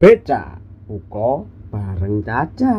[0.00, 0.56] Beca
[0.88, 2.72] buka bareng Caca.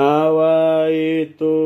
[0.00, 1.58] Awa itu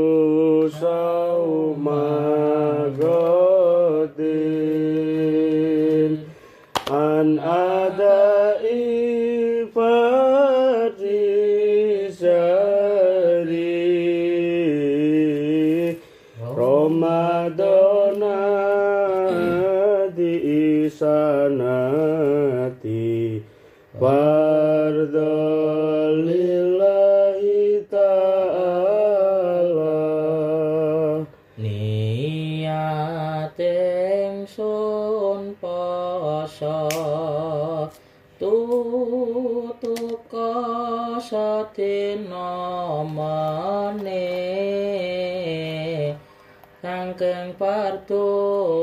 [46.78, 48.22] kangkeng partu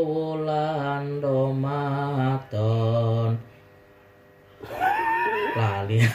[0.03, 3.31] wulan Ramadan.
[5.55, 6.03] Lali.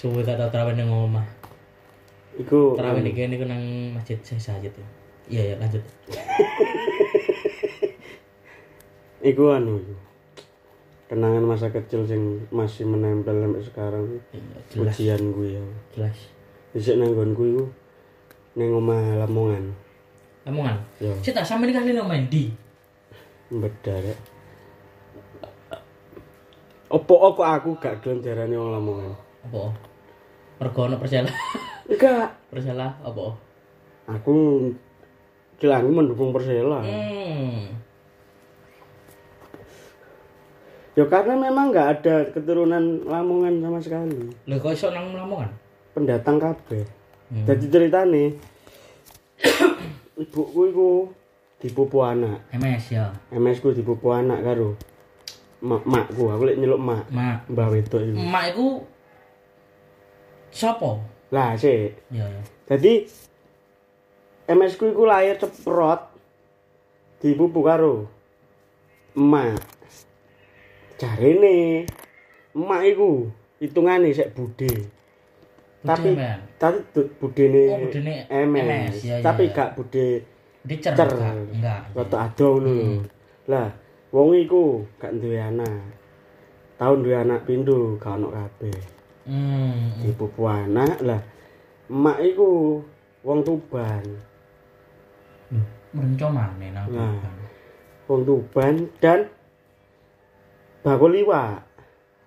[0.00, 1.28] Suwe kata terawih ning omah.
[2.40, 2.72] Iku.
[2.72, 4.80] Terawih nih kene nang masjid saya saja tuh
[5.28, 5.84] iya ya lanjut.
[9.30, 9.84] Iku anu.
[11.12, 14.24] Kenangan masa kecil sing masih menempel sampai sekarang.
[14.32, 14.96] Iya, jelas.
[14.96, 15.64] Ujian gue ya.
[15.92, 16.16] jelas.
[16.72, 17.68] Dhisik nang nggonku
[18.58, 19.64] ning omah Lamongan.
[20.46, 20.76] Lamongan.
[20.98, 22.50] Ya, Sik tak sampe kali nang main di.
[23.50, 24.02] bedar.
[26.90, 29.12] Opo opo aku gak gelem jarane wong Lamongan.
[29.46, 29.62] Apa?
[30.60, 31.30] Mergo ono Persela.
[31.90, 33.34] Enggak, Persela apa?
[34.10, 34.34] aku
[35.62, 36.82] kilangi mendukung Persela.
[36.82, 37.78] Hmm.
[40.98, 44.34] Ya karena memang nggak ada keturunan Lamongan sama sekali.
[44.50, 45.50] Lho kok iso nang Lamongan?
[45.94, 46.99] Pendatang kabeh.
[47.30, 47.46] Hmm.
[47.46, 48.24] Jadi ceritane
[50.22, 50.88] ibuku iku
[51.62, 52.42] dipupu anak.
[52.50, 53.14] MS ya.
[53.30, 54.74] MS ku dipupu anak karo
[55.62, 56.26] mak makku.
[56.26, 57.46] Aku lek nyeluk mak, Mak.
[57.46, 58.18] mbah wedok iku.
[58.18, 58.68] Emak iku
[60.50, 60.98] sapa?
[61.30, 61.94] Lah sik.
[62.10, 62.42] Ya ya.
[62.66, 63.06] Jadi
[64.50, 66.10] MS ku iku lahir ceprot
[67.22, 68.10] dipupu karo
[69.14, 69.62] emak.
[70.98, 71.86] Jarene
[72.58, 73.30] emak iku
[73.62, 74.98] hitungane sik budhe.
[75.80, 76.12] Tapi
[76.60, 76.78] tapi
[77.16, 79.52] budene Oh, budene MS, ya, tapi ya.
[79.56, 80.20] gak budhe
[80.60, 80.92] dicer.
[80.92, 81.08] cer.
[81.08, 81.88] enggak?
[81.96, 82.88] Rada ado ngono lho.
[83.48, 83.72] Lah,
[84.12, 85.96] wong iku gak duwe anak.
[86.76, 88.76] Tahun duwe anak pindho gak ono kabeh.
[89.24, 90.04] Hmm.
[90.04, 91.20] Dipupu anak lah.
[91.88, 92.80] Emak iku
[93.24, 94.04] wong Tuban.
[95.48, 95.60] Lho,
[95.96, 97.24] Merenco maneh nang Nah.
[98.04, 99.32] Wong Tuban dan
[100.84, 101.69] bakul iwak.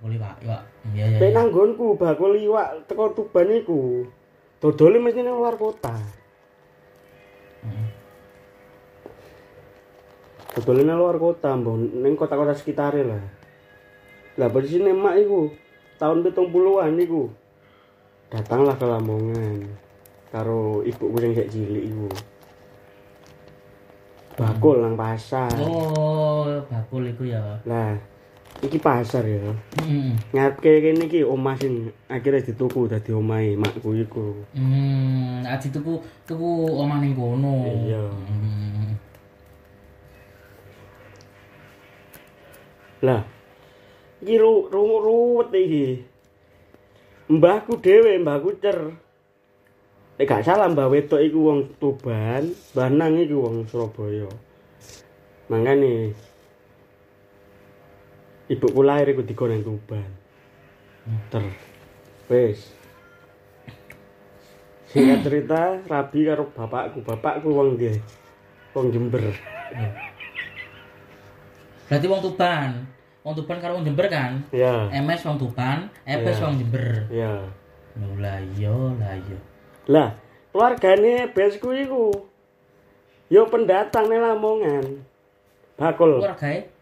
[0.04, 0.36] Pak.
[0.44, 0.58] Ya.
[0.92, 1.18] Iya ya.
[1.24, 4.04] Nek nang nggonku bakul iwak teko Tuban iku
[4.60, 5.96] dodole mesti nang luar kota.
[10.54, 13.24] Dodole nang luar kota, mbah ning kota-kota sekitare lah.
[14.36, 15.50] Lah posisine emak iku
[15.96, 17.32] tahun 70-an iku
[18.28, 19.58] datanglah ke Lamongan
[20.34, 22.08] karo ibuku sing sik cilik iku.
[24.34, 25.54] Bakul nang pasar.
[25.62, 27.62] Oh, bakul iku ya.
[27.70, 27.94] Lah,
[28.64, 29.52] iki pasar ya.
[29.84, 30.16] Hmm.
[30.32, 34.48] Ngarepe kene iki omah sing akhirnya dituku dadi omahe makku iku.
[34.56, 37.68] Hmm, aji tuku tuku omah ning kono.
[37.68, 38.04] Iya.
[38.08, 38.90] Hmm.
[43.04, 43.22] Lah,
[44.24, 45.88] iki ru ru- ruwet iki.
[47.28, 48.80] Mbahku dhewe, mbahku cer.
[50.14, 54.30] Nek gak salah mbah wedok iku wong Tuban, mbah Nang iku wong Surabaya.
[55.50, 56.14] Mangane
[58.52, 60.10] ibuku lahir iku dikon nang Tuban.
[61.32, 61.44] Ter.
[62.32, 62.72] Wis.
[64.92, 67.02] Singkat cerita, rabi karo bapakku.
[67.02, 67.98] Bapakku wong ndi?
[68.78, 69.34] Wong Jember.
[71.90, 72.72] Berarti wong Tuban.
[73.26, 74.44] Wong Tuban karo wong Jember kan?
[74.54, 74.92] Ya.
[74.92, 76.44] MS wong Tuban, EPS Iya.
[76.46, 76.86] wong Jember.
[77.10, 77.34] Ya.
[77.94, 79.40] Lho lah iya, lah iya.
[79.86, 80.10] Lah,
[80.50, 82.10] keluargane besku iku
[83.30, 84.86] yo pendatang ning Lamongan.
[85.78, 86.73] Bakul Keluargae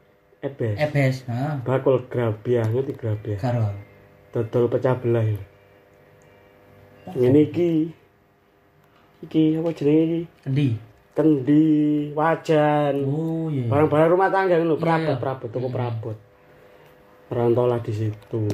[0.41, 0.77] ebes.
[0.77, 1.61] EPS, ha.
[1.61, 3.38] Bakul grabiah ngerti grabiah.
[3.38, 3.69] Karo.
[4.33, 5.25] Dodol pecah belah.
[7.13, 7.93] Ngene iki.
[9.21, 10.21] Iki apa jenenge iki?
[10.41, 10.69] Kendi.
[11.11, 11.67] Kendi,
[12.15, 13.67] wajan, Oh iya.
[13.67, 16.17] barang-barang rumah tangga ngono, Iya, perabot, perabot, toko perabot.
[17.27, 18.47] Rantaulah di situ.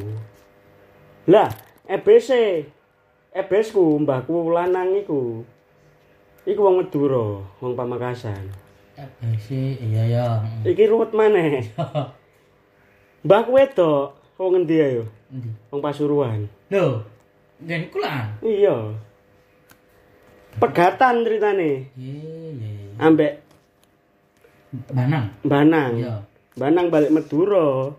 [1.29, 1.53] Lah,
[1.85, 2.29] EBC.
[3.29, 5.45] EBSku mbahku lanang iku.
[6.49, 8.66] Iku wong Madura, wong Pamekasan.
[8.97, 9.47] EPS
[9.77, 10.27] iya ya.
[10.65, 11.69] Iki ruwet maneh.
[13.25, 15.05] Mbahku wedok, wong endi ayo?
[15.29, 15.53] Endi?
[15.69, 16.49] Wong Pasuruan.
[16.73, 17.05] Lho,
[17.61, 18.41] ngen kulaan.
[18.41, 18.97] Iya.
[20.57, 21.93] Pegatan ceritane.
[21.93, 22.97] Iya.
[22.97, 23.45] Ambek
[24.89, 25.25] Banang.
[25.45, 25.93] Banang.
[26.01, 26.15] Iya.
[26.57, 27.93] Banang balik Madura.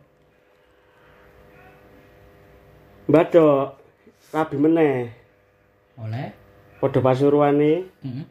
[3.08, 3.78] Mbadok
[4.34, 5.14] rabi meneh.
[5.96, 6.28] Oleh.
[6.78, 8.24] Padha pasuruane Heeh.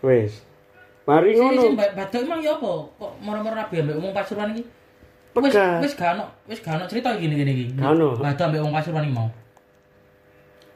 [0.00, 0.32] Wis.
[1.02, 1.74] Mari Sing sing ngono.
[1.74, 2.72] ba- badok emang ya apa?
[2.94, 4.62] Kok moro-moro rabi ambek wong Pasuruan iki?
[5.30, 5.78] Wis Pegah.
[5.80, 7.66] wis gak ono, wis gak ono cerita iki ngene iki.
[7.74, 8.08] Gak ono.
[8.16, 9.28] Badok ambek wong Pasuruan iki mau.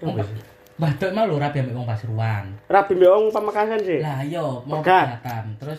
[0.01, 0.43] Pa-
[0.75, 2.45] Badok emang lho rabi ambek wong Pasuruan.
[2.67, 3.99] Rabi mbek wong Pamekasan sih.
[4.01, 5.05] Lah iya, mau Pegah.
[5.15, 5.45] pegatan.
[5.57, 5.79] Terus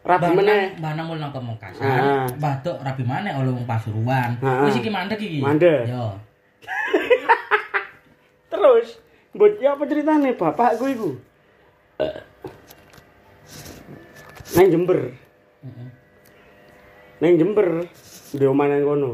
[0.00, 0.76] Rabi meneh.
[0.76, 1.84] Mbah nang nang Pamekasan.
[1.84, 2.26] Ah.
[2.36, 4.36] Badok rabi maneh oleh wong Pasuruan.
[4.40, 4.64] Ah.
[4.64, 5.40] Wis iki mandek iki.
[5.40, 5.88] Mandek.
[5.88, 6.04] Yo.
[8.52, 8.98] Terus,
[9.32, 11.10] mbok ya apa ceritane bapakku iku?
[14.50, 15.00] Nang Jember.
[17.20, 17.68] Nang Jember,
[18.32, 19.10] di omah nang kono.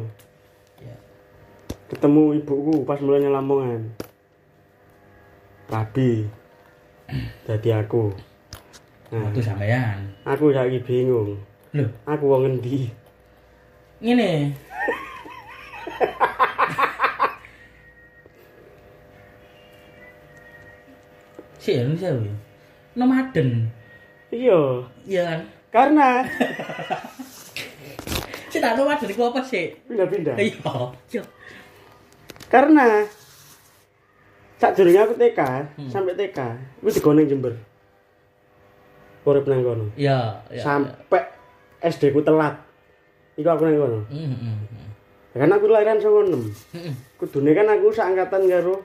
[1.86, 3.82] Ketemu ibuku pas mulai Lamongan.
[5.70, 6.26] Rabi.
[7.46, 8.10] Dadi aku.
[9.14, 9.98] Nah, Waktu sampean.
[10.26, 11.38] aku saiki bingung.
[11.70, 12.90] Lho, Aku wong ngendi?
[14.02, 14.50] ngene.
[21.58, 22.32] Si Indonesia lho.
[22.96, 23.70] Nomaden.
[24.36, 24.60] Iya,
[25.06, 25.40] Iya kan?
[25.70, 26.08] karena
[28.46, 29.74] Si tak nomaden iku apa sih?
[29.84, 30.34] pindah-pindah.
[30.36, 30.74] Iya.
[31.12, 31.22] Yo.
[32.46, 33.04] Karena
[34.56, 35.40] sak durunge aku TK,
[35.76, 35.90] Hmm.
[35.90, 36.38] sampai TK,
[36.80, 37.52] wis digone Jember.
[39.26, 39.84] Urip nang kono.
[39.92, 40.62] Iya, iya.
[40.62, 41.20] Sampai
[41.82, 42.54] SD ku telat.
[43.34, 43.98] Iku aku nang kono.
[44.08, 44.56] Heeh, heeh.
[45.36, 46.46] Kan aku lahiran 96.
[46.72, 46.94] Heeh.
[47.18, 48.80] Kudune kan aku seangkatan karo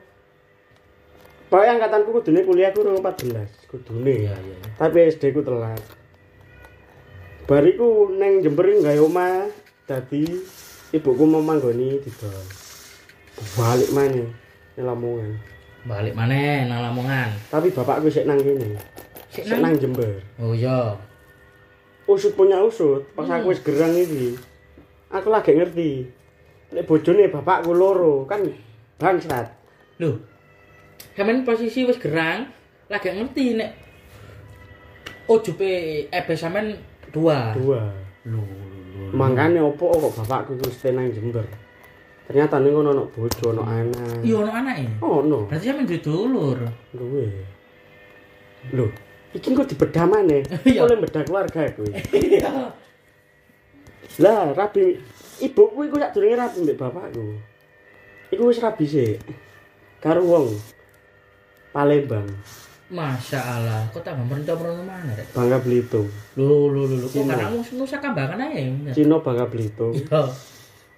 [1.48, 4.28] Pokoknya angkatanku kudune kuliah ku 14, kudune.
[4.28, 4.58] Iya, iya.
[4.76, 5.80] Tapi SD ku telat.
[7.48, 9.48] Bariku neng Jember gawe omah
[9.88, 10.28] dadi
[10.92, 12.44] ibuku mau manggoni didol.
[13.56, 14.28] Balik maneh
[14.76, 15.32] nang Lamongan.
[15.88, 17.32] Balik maneh nang Lamongan.
[17.48, 18.76] Tapi bapakku sik nang kene.
[19.32, 19.74] Sik Sik nang.
[19.80, 20.22] Jember.
[20.38, 21.00] Oh iya.
[22.06, 24.36] Usut punya usut, pas aku wis gerang iki.
[25.10, 26.12] Aku lagi ngerti.
[26.76, 28.44] Nek bojone bapakku loro kan
[29.00, 29.48] bangsat.
[30.00, 30.20] Lho.
[31.16, 32.48] Sampeyan posisi wis gerang,
[32.92, 33.72] lagi ngerti nek
[35.32, 35.70] ojupe
[36.12, 36.76] ebe sampean
[37.16, 37.56] dua.
[37.56, 37.80] Dua.
[38.28, 38.44] Lho.
[39.16, 41.48] Mangkane opo kok bapakku iku stay nang Jember.
[42.28, 44.20] Ternyata ning kono ono bojo, ono anak.
[44.20, 44.86] Iya ono anake.
[45.00, 45.38] Ono.
[45.48, 46.60] Berarti sampean duwe dulur.
[47.00, 47.26] Luwe.
[48.76, 48.86] Lho,
[49.32, 50.44] iki kok dibedah maneh.
[50.70, 50.84] Iya.
[50.84, 51.64] Oleh bedah keluarga.
[52.12, 52.76] Iya.
[54.20, 55.00] Lah, rabi
[55.40, 57.40] ibuku iku sak durunge rabi mbek bapakku.
[58.36, 59.24] Iku wis rabi sik.
[60.04, 60.52] Karo wong
[61.72, 62.28] Palembang,
[62.92, 65.32] Masya Allah, kok tambah merenca-merenca mana rek?
[65.32, 66.12] Bangka Belitung.
[66.36, 68.92] Lho, lho, lho, lho, kok kan kamu nusa kambangan aja ya?
[68.92, 69.96] Cina Bangka Belitung.
[69.96, 70.28] Iya.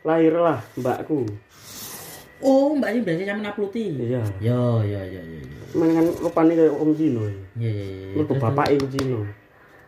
[0.01, 1.22] Lahirlah mbakku.
[2.42, 3.86] Oh, mbak ini biasanya sampe napluti.
[3.94, 4.25] Iya.
[4.42, 5.38] Yo, yo, yo, yo.
[5.69, 7.24] Cuman kan rupane kaya wong Cina.
[7.62, 8.13] Iya, iya, iya.
[8.18, 9.19] Mergo Terus, bapak iku Cina.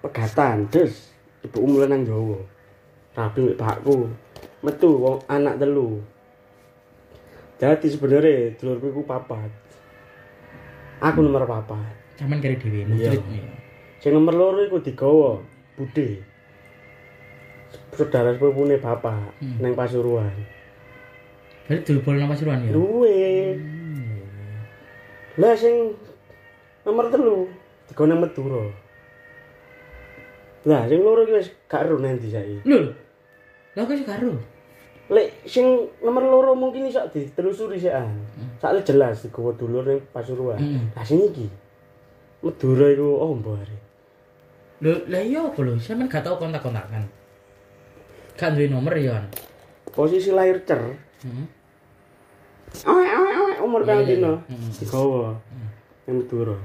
[0.06, 0.94] Pegatan, des.
[1.42, 2.38] Ibuku mulai nang Jawa.
[3.18, 4.13] Rabi mbek bakku.
[4.62, 6.06] Metu wong anak telu.
[7.58, 9.50] Jadi sebenarnya dulurku papat.
[11.01, 12.04] Aku nomor papat.
[12.15, 13.22] Sampean kari dhewe mujrid.
[14.00, 15.39] Sing nomor loro iku digawa
[15.75, 16.24] Bude.
[17.91, 19.60] Saudara sepupune bapak Hmm.
[19.60, 20.31] nang Pasuruan.
[21.67, 22.72] Berarti dulbol nang Pasuruan ya?
[22.72, 23.55] Duwe.
[25.36, 25.91] Lah sing
[26.84, 27.51] nomor telu
[27.91, 28.63] digawa nang Madura.
[30.65, 32.63] Lah sing loro iki wis gak ero nanti saiki.
[32.63, 32.95] Lho.
[33.75, 34.39] Lah kok sih karo?
[35.12, 35.67] Lek sing
[36.00, 38.07] nomor loro mungkin iso ditelusuri sekan.
[38.57, 40.57] Soalnya jelas digawa dulur ning Pasuruan.
[40.63, 40.95] Hmm.
[40.95, 41.51] Lah sing iki
[42.46, 43.78] Madura iku ombo are.
[44.86, 45.82] Lho, lah iya apa lho?
[45.82, 47.10] Sampean gak tau kontak-kontakan.
[48.38, 49.18] Gak duwe nomor ya.
[49.90, 50.78] Posisi lahir cer.
[51.25, 51.48] Heeh.
[52.86, 54.46] Awek awek awek umur kang dino.
[54.46, 54.70] Hmm.
[54.78, 55.34] Digawa.
[56.06, 56.58] Yang Madura.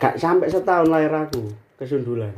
[0.00, 2.32] Gak sampai setahun lahir aku kesundulan.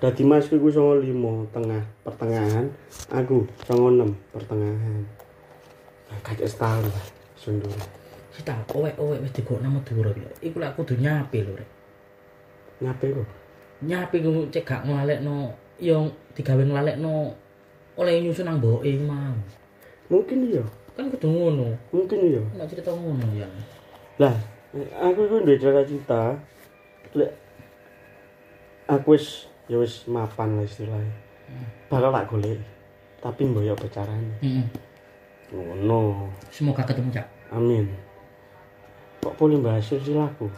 [0.00, 2.66] Dadi masku iku 95 tengah pertengahan,
[3.12, 5.04] aku 96 pertengahan.
[6.08, 8.01] Nah, Gak setahun lah kesundulan.
[8.32, 10.32] Si tak owek-owek wis digok nang Madura lho.
[10.40, 11.70] Iku lak kudu nyape lho rek.
[12.80, 13.28] Ngapain kok?
[13.84, 17.34] Nyape ku cek gak nglalekno yo digawe nglalekno
[18.00, 19.36] oleh nyusun nang mboke mau.
[20.08, 20.64] Mungkin iya,
[20.96, 21.76] Kan kudu ngono.
[21.92, 22.42] mungkin iya.
[22.56, 23.48] Nek cerita ngono ya.
[24.20, 24.36] Lah,
[25.00, 26.36] aku iku duwe cita-cita.
[27.12, 27.32] Lek
[28.88, 31.12] aku wis ya wis mapan lah istilahnya.
[31.92, 32.60] Bakal tak golek.
[33.20, 34.40] Tapi mboyo becarane.
[34.40, 34.66] Heeh.
[35.52, 36.32] Ngono.
[36.48, 37.26] Semoga ketemu cak.
[37.52, 37.86] Amin.
[39.22, 40.50] Kok boleh bahas sih laku?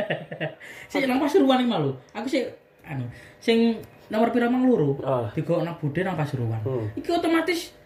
[0.90, 1.92] Sik nang Pasuruan iki malu.
[2.16, 2.48] Aku sik
[2.80, 3.04] anu
[3.44, 3.76] sing
[4.08, 4.96] nomor pira mang loro.
[5.04, 5.28] Ah.
[5.36, 6.64] Digok nang Bude nang Pasuruan.
[6.64, 6.88] Hmm.
[6.96, 7.76] Iki otomatis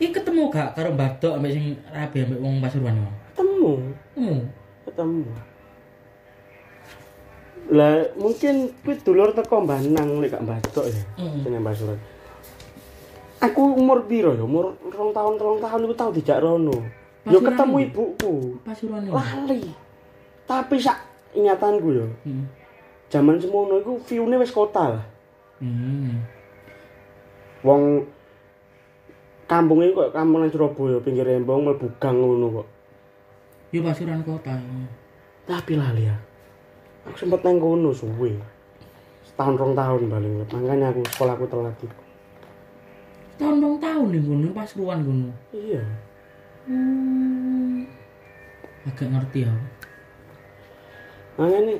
[0.00, 3.12] Iki ketemu gak karo Mbadok ambek sing rabi ambek wong Pasuruan iki.
[3.36, 3.70] Ketemu,
[4.08, 4.34] Ketemu.
[4.88, 5.24] ketemu.
[7.68, 11.02] Lah mungkin kuwi dulur teko Mbah Nang lek gak Mbadok ya.
[11.20, 11.44] Heeh.
[11.44, 12.00] Sing Pasuruan.
[13.44, 14.40] Aku umur piro ya?
[14.40, 17.03] Umur rong tahun, telung tahun iku tau dijak rono.
[17.24, 18.60] Yo ketemu ibuku.
[18.60, 19.12] Pasuruan ya.
[19.16, 19.72] Lali.
[20.44, 20.98] Tapi sak
[21.32, 22.44] ingatanku yo, Hmm.
[23.08, 25.04] jaman semono iku view-ne wis kota lah.
[25.58, 26.20] Hmm.
[27.64, 28.04] Wong
[29.48, 32.68] kampung iki kok kampung nang Surabaya pinggir embong mlebu gang ngono kok.
[33.72, 34.52] Yo Pasuruan kota.
[35.48, 36.16] Tapi lali ya.
[37.08, 38.36] Aku sempet nang kono suwe.
[39.24, 40.32] Setahun rong tahun paling.
[40.44, 42.00] Makanya aku sekolahku telat iku.
[43.40, 45.32] Tahun dong tahun nih gunung Pasuruan gunung.
[45.56, 45.80] Iya.
[46.64, 47.84] Hmm.
[48.88, 49.54] Agak ngerti ya.
[51.36, 51.76] Makanya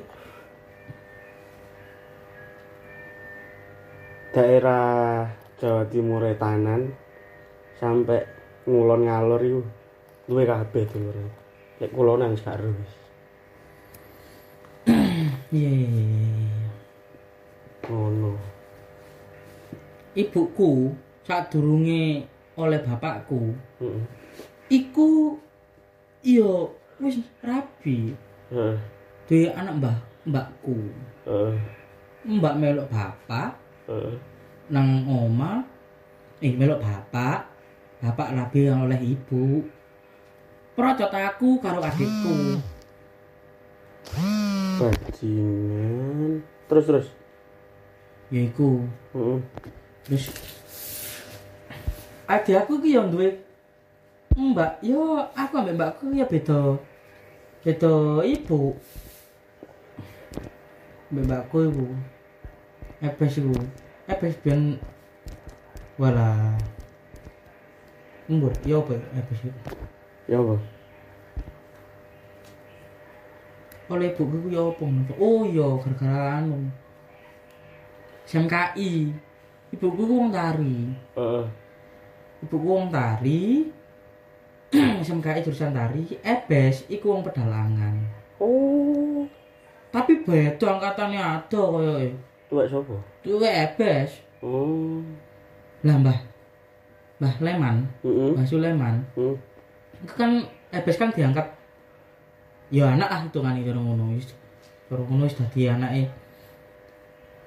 [4.29, 5.25] daerah
[5.57, 6.91] Jawa Timur Tanan
[7.81, 8.21] sampai
[8.69, 9.61] ngulon ngalor iku
[10.29, 11.25] luwe kabeh dulure.
[11.81, 12.93] Lek kulonan gak ero wis.
[15.55, 15.71] Iya.
[17.89, 18.33] Ngono.
[20.13, 20.93] Ibuku
[21.25, 23.51] saat durunge oleh bapakku,
[23.81, 24.03] Heeh.
[24.69, 25.37] Iku
[26.25, 26.69] iya
[27.01, 28.17] wis rabi.
[28.49, 28.77] Heeh.
[29.25, 30.77] Duwe anak mbah mbakku.
[31.25, 31.57] Heeh.
[32.25, 33.53] Mbak melok bapak
[33.85, 34.17] Heeh.
[34.73, 35.61] nang oma
[36.41, 37.45] eh melok bapak
[38.01, 39.61] bapak rabi yang oleh ibu
[40.75, 42.59] Procot aku karo adikku
[44.75, 46.43] Bajingan.
[46.67, 47.07] Terus terus.
[48.33, 48.81] yaiku
[49.13, 49.37] Heeh.
[50.01, 50.33] terus
[52.25, 53.37] adik aku ki yo duwe
[54.35, 56.75] mbak yo aku ambek mbakku ya beda
[57.63, 58.75] beda ibu
[61.11, 61.85] mbak mbakku ibu
[62.99, 63.55] ebes ibu
[64.11, 64.75] ebes ben
[65.95, 66.51] wala
[68.25, 69.59] Mbur, yo apa ebes ibu
[70.25, 70.57] Ya apa?
[73.85, 75.13] oleh ibuku ya apa ngono to?
[75.21, 76.73] Oh iya gara-gara anu.
[78.25, 79.13] SMKI.
[79.69, 80.89] Ibuku ku wong tari.
[81.13, 81.45] Heeh.
[82.41, 83.69] Ibuku wong tari.
[85.03, 87.95] SMKI jurusan tari, Ebes iku wong pedalangan.
[88.39, 89.23] Oh.
[89.95, 92.11] Tapi beda angkatannya ada koyo
[92.51, 92.95] Tuwek sapa?
[93.23, 94.21] Tuwe Ebes.
[94.43, 95.01] Oh.
[95.81, 96.19] Lah Mbah.
[97.19, 97.75] Mbah Leman.
[98.03, 99.01] Mbah Suleman.
[99.17, 99.35] Heeh.
[100.03, 101.47] Itu kan Ebes kan diangkat
[102.73, 104.35] ya anak ah hitungan itu ngono wis.
[104.91, 106.11] Karo ngono wis dadi anake.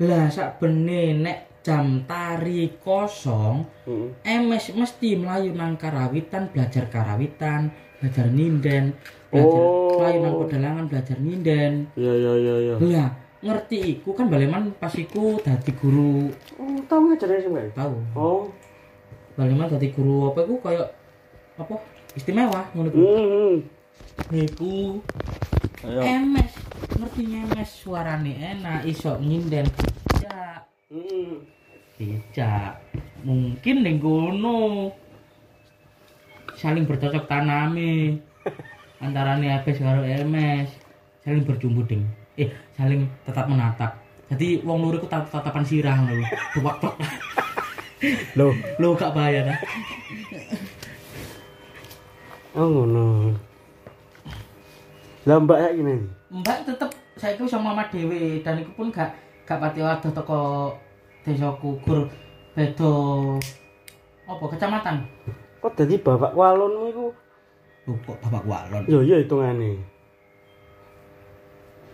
[0.03, 4.09] Lah sak bene nek jam tari kosong, Heeh.
[4.25, 8.95] MS mesti melayu nang karawitan, belajar karawitan, belajar ninden,
[9.29, 9.99] belajar Oh.
[10.01, 11.73] melayu nang pedalangan, belajar ninden.
[11.99, 12.75] Iya iya iya iya.
[12.79, 16.27] Lah ngerti iku kan baleman pas iku dadi guru
[16.59, 17.75] Oh, tau ngajari sih, Mbak?
[17.75, 17.95] tahu.
[18.15, 18.43] Oh.
[19.35, 20.89] Baleman dadi guru apa iku kayak
[21.55, 21.75] apa
[22.15, 22.99] istimewa ngono iku.
[22.99, 23.57] Hmm.
[24.31, 24.99] Iku
[25.79, 26.03] Ayo.
[26.03, 26.53] MS
[26.99, 29.95] ngerti nyemes suarane enak iso nyinden bijak
[30.89, 31.45] Hmm.
[32.01, 32.81] bijak
[33.21, 34.89] mungkin ning kono
[36.57, 38.17] saling bercocok tanami
[39.05, 40.73] antarane Abes karo MS
[41.21, 42.09] saling berjumbuding
[42.41, 44.01] eh saling tetap menatap
[44.33, 46.27] jadi wong loro ku tat- tatapan sirah ngono lho
[46.57, 46.97] tuwak tok
[48.41, 49.61] Loh, lho gak bayar ah.
[52.57, 53.35] oh ngono.
[55.27, 55.97] Lah Mbak ya gini.
[56.31, 60.41] Mbak tetep saya itu sama mama dewe dan itu pun gak gak pati waduh toko
[61.25, 62.05] desaku gur
[62.53, 62.93] beda
[64.25, 64.97] apa kecamatan
[65.59, 67.07] Kok dadi bapak walonmu iku?
[67.89, 69.75] Loh, kok bapak walon Yo iya hitungane.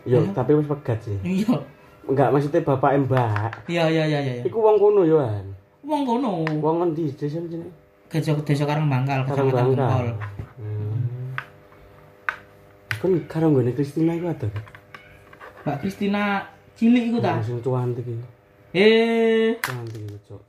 [0.04, 0.36] Yo, Hah?
[0.36, 1.16] tapi wis pegat sih.
[1.24, 1.48] iya
[2.04, 3.64] Enggak maksudnya bapak Mbak.
[3.64, 5.48] iya iya iya iya Iku wong kono yo an.
[5.80, 7.72] wong kono Wong ngendi desa jenenge?
[8.12, 10.06] desa desa Karang Bangkal Karang kecamatan Bangkal.
[10.60, 11.32] Hmm.
[13.00, 14.48] Kan karo nggone Kristina iku ada.
[15.64, 16.44] Mbak Kristina
[16.74, 18.24] cilik iku ta Sing cuantik iki.
[18.74, 20.42] eh Cuantik iki, Cok.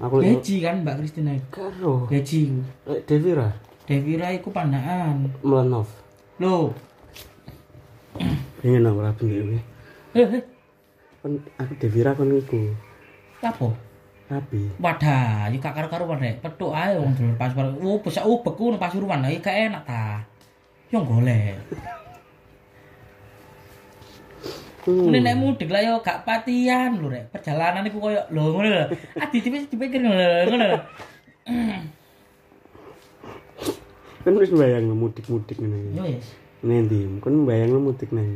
[0.00, 3.48] Aku Beji kan Mbak Kristina iku karo iku lek Devira
[3.84, 5.86] Devira iku pandaan Melanov.
[6.40, 6.72] lho
[8.60, 9.58] Pengen aku rapi dhewe.
[10.12, 10.42] eh eh
[11.20, 12.72] Kan aku Devira kon iku.
[13.40, 13.68] apa
[14.30, 14.62] Rapi.
[14.78, 16.38] Wadah, yuk gak karo-karuan rek.
[16.38, 17.50] Petuk ae wong dulur pas
[17.82, 20.22] Oh, bisa ubek ku nang Pasuruan iki gak enak ta.
[20.86, 21.58] Yo golek.
[24.80, 25.12] Hmm.
[25.12, 27.28] Nek mudik lah yo gak patian lho rek.
[27.28, 28.84] Perjalanan iku koyo lho ngono lho.
[29.20, 30.68] Adi dipikir dipikir ngono lho, ngono.
[34.20, 36.28] Kan wis bayang mudik-mudik ngene Yo wis.
[36.60, 38.28] Nendi, kan bayang mudik nang.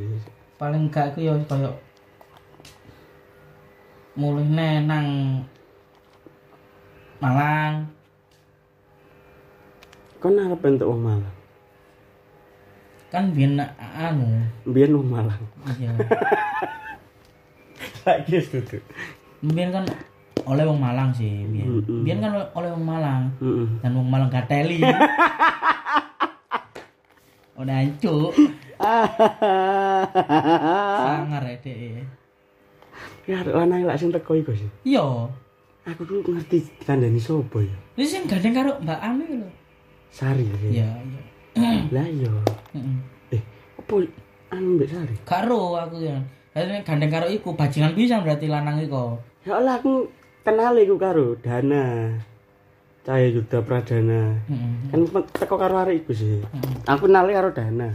[0.56, 1.72] Paling gak iku yo koyo
[4.14, 5.06] mulih nang
[7.20, 7.88] Malang.
[10.20, 11.43] Kon arep entuk Malang.
[13.14, 14.26] Kan biyen anu.
[14.66, 15.38] Mbiyen wong Malang.
[15.78, 15.94] Iya.
[18.26, 18.83] Wis duduk.
[19.38, 19.87] Mbiyen kan
[20.50, 21.78] oleh wong Malang sih biyen.
[21.78, 22.02] Mm-mm.
[22.02, 23.30] Biyen kan oleh wong Malang.
[23.38, 23.71] Heeh.
[23.87, 24.83] Dan wong Malang gateli.
[27.62, 28.35] Udah hancur.
[30.99, 32.02] Sangar ya dek.
[33.30, 34.66] Ya lanang lak sing teko iku sih.
[34.83, 35.30] Iya.
[35.87, 37.78] Aku tuh ngerti kandhani sapa ya.
[37.94, 39.47] Ini sing gandeng karo Mbak Ami lho.
[40.11, 40.56] Sari ya.
[40.66, 41.23] Iya, iya.
[41.90, 42.32] Lah iya.
[42.75, 42.96] Heeh.
[43.38, 43.42] Eh,
[43.78, 43.94] apa
[44.50, 45.16] anu mbek Sari?
[45.23, 46.18] Karo aku ya.
[46.54, 49.18] Jadi gandeng karo iku bajingan pisan berarti lanang iku.
[49.42, 50.06] Ya Allah aku
[50.42, 52.14] kenal iku karo Dana.
[53.04, 54.38] Cahaya Yuda Pradana.
[54.90, 55.00] Kan
[55.34, 56.40] teko karo arek iku sih.
[56.87, 57.90] Aku kenal karo Dana.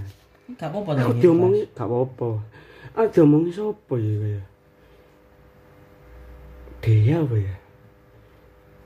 [0.57, 1.21] Gak apa-apa Aku tadi.
[1.23, 2.29] diomongi gak apa-apa.
[2.97, 4.41] Ah diomongi sapa ya kaya?
[6.79, 7.55] Dea apa ya?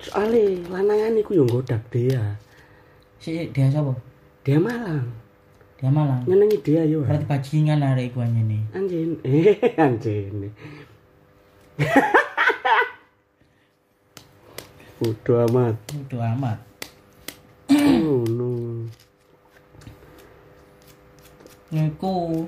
[0.03, 2.35] Soale lanangan iku yo nggodak Dea.
[3.17, 3.93] Si dia sapa?
[4.43, 5.07] Dea Malang.
[5.79, 6.27] Dia Malang.
[6.27, 7.07] Nyenengi Dea yo.
[7.07, 8.59] Berarti bajingan arek iku nih.
[8.75, 9.15] Anjing.
[9.23, 9.55] Eh,
[9.87, 10.51] anjing.
[14.99, 15.79] Bodoh amat.
[15.95, 16.59] Udah amat.
[17.71, 18.83] Oh no.
[21.71, 22.43] Niku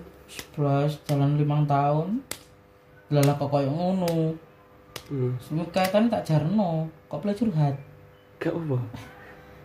[0.59, 2.19] 11 jalan limang tahun.
[3.07, 4.35] Lala kok koyo ngono.
[5.07, 5.39] Hmm.
[5.39, 6.91] Semua kaitannya tak jarno.
[7.07, 7.79] Kok boleh curhat?
[8.43, 8.83] Gak apa.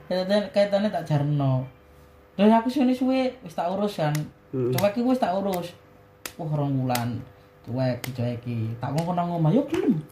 [0.06, 1.79] Kaitannya, kaitannya tak jarno.
[2.36, 4.14] Dan aku suwe suwe wis tak urus kan.
[4.50, 4.70] Hmm.
[4.74, 5.74] Cuek iki wis tak urus.
[6.38, 7.22] Wah rong wulan.
[7.66, 8.74] Cuek cuek iki.
[8.78, 10.02] Tak kongkon nang omah yo gelem.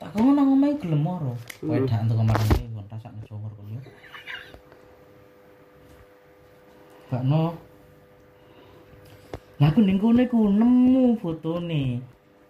[0.00, 1.32] Tak kongkon nang omah gelem moro.
[1.64, 3.80] Wedaan tuh kemarin iki kon rasakne jongor kon yo.
[7.12, 7.54] Gak no.
[9.62, 12.02] Lah aku ning kono iku nemu fotone.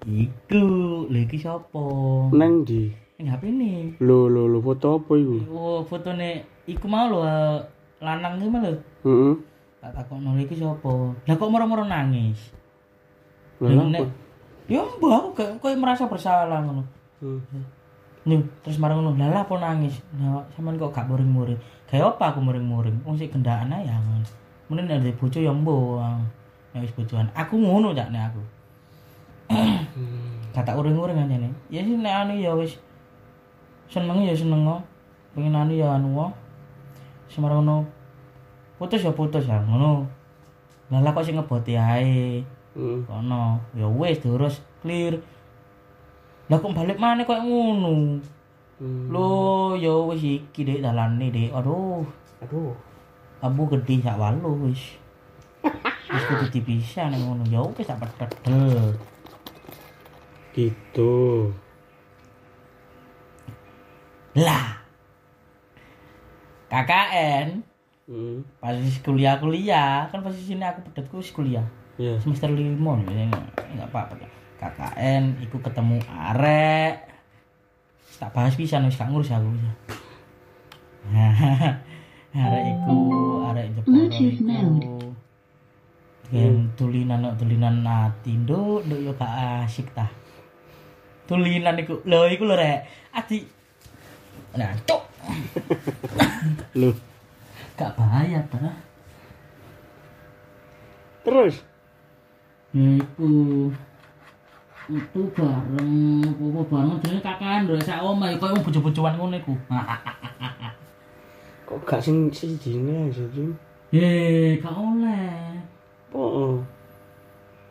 [0.04, 0.64] Iku,
[1.08, 1.84] lha iki sapa?
[2.32, 2.92] Nang di.
[3.20, 3.72] Ning HP ne.
[4.00, 5.36] Lo lo lo foto apa iku?
[5.52, 7.60] Oh, fotone iku mau lho eh,
[8.04, 8.72] lanang iki mah lho.
[9.08, 9.34] Heeh.
[9.80, 10.92] Tak takokno lha iki sapa?
[11.24, 12.52] Lah kok moro-moro nangis?
[13.58, 14.12] Lah Nek-?
[14.64, 16.84] Ya mbak aku kayak kayak merasa bersalah ngono.
[17.20, 17.40] Hmm.
[18.24, 20.00] Nih, terus marang ngono, lah lah apa nangis?
[20.16, 21.60] Nah, sampean kok gak muring-muring.
[21.84, 23.04] Kayak apa aku muring-muring?
[23.04, 24.00] Wong sik gendaan ae ya.
[24.72, 26.00] Mending nek ndek bojo ya mbok.
[26.72, 27.28] Ya wis bojoan.
[27.36, 28.40] Aku ngono jakne aku.
[30.56, 31.52] Kata uring-uring aja nih.
[31.68, 32.80] Ya sih nek anu ya wis
[33.92, 34.80] seneng ya seneng kok.
[35.36, 36.32] Pengen anu ya anu kok.
[37.28, 37.84] Semarang ngono.
[38.76, 40.04] Putus ya putus ya ngono.
[40.90, 42.42] Lah kok sing ngeboti ae.
[42.74, 43.06] Hmm.
[43.06, 45.14] kono ya wis terus clear
[46.50, 48.18] lah kok balik mana kok ngono
[48.82, 49.06] Hmm.
[49.14, 52.02] lo ya wis iki dek dalane dek aduh
[52.42, 52.74] Aduh.
[53.38, 54.98] abu gede sak walu wis
[56.10, 58.98] wis kudu dipisah nek ngono ya wis tak pedel
[60.50, 61.14] Gitu.
[64.34, 64.82] lah
[66.66, 67.62] KKN
[68.04, 68.44] Hmm.
[68.60, 71.64] pas kuliah kuliah kan pas sini aku pedetku wis kuliah.
[71.96, 72.20] Ya.
[72.20, 73.32] semester lima nih
[73.80, 74.28] nggak apa-apa.
[74.60, 77.08] KKN iku ketemu arek.
[78.20, 79.72] Tak bahas bisa wis gak ngurus aku bisa
[82.44, 82.96] arek iku
[83.52, 84.48] arek Jepara iku.
[86.32, 90.08] yang tulinan no, tulinan ati nduk nduk yo gak asik tah
[91.28, 92.84] tulinan iku lho iku lho rek.
[93.16, 93.48] Ati.
[94.60, 95.02] Nah cuk
[96.76, 97.13] Loh.
[97.74, 98.58] Gak bahaya ta
[101.24, 101.64] Terus
[102.74, 103.70] Iku
[104.84, 109.54] itu bareng apa bareng jenenge kakan lho sak omah koyo wong bojo-bojoan ngono iku.
[111.70, 113.56] kok gak sing sijine sih, Jim?
[113.94, 115.56] Eh, gak oleh.
[116.12, 116.60] Oh.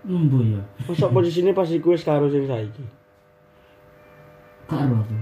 [0.07, 0.63] Embo ya.
[0.89, 2.83] Masa posisine pas iku wis karo sing saiki.
[4.65, 5.17] Gak ero aku.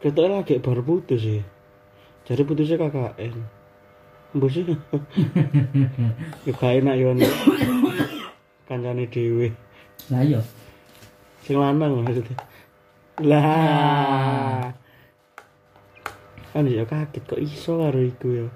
[0.00, 1.44] Ketoke lagi baru putus ya.
[2.24, 3.59] Jadi putusnya KKN.
[4.30, 4.62] Mbok sih.
[6.46, 7.10] ya gak enak yo
[8.70, 9.50] kancane dhewe.
[10.14, 10.38] Lah iya.
[11.42, 12.38] Sing lanang maksudnya.
[13.26, 14.70] Lah.
[16.54, 18.46] Kan ya kaget kok iso karo iku ya.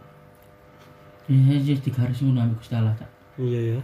[1.26, 3.10] Ya wis digaris ngono ambek Gusti Allah tak.
[3.42, 3.80] Iya ya.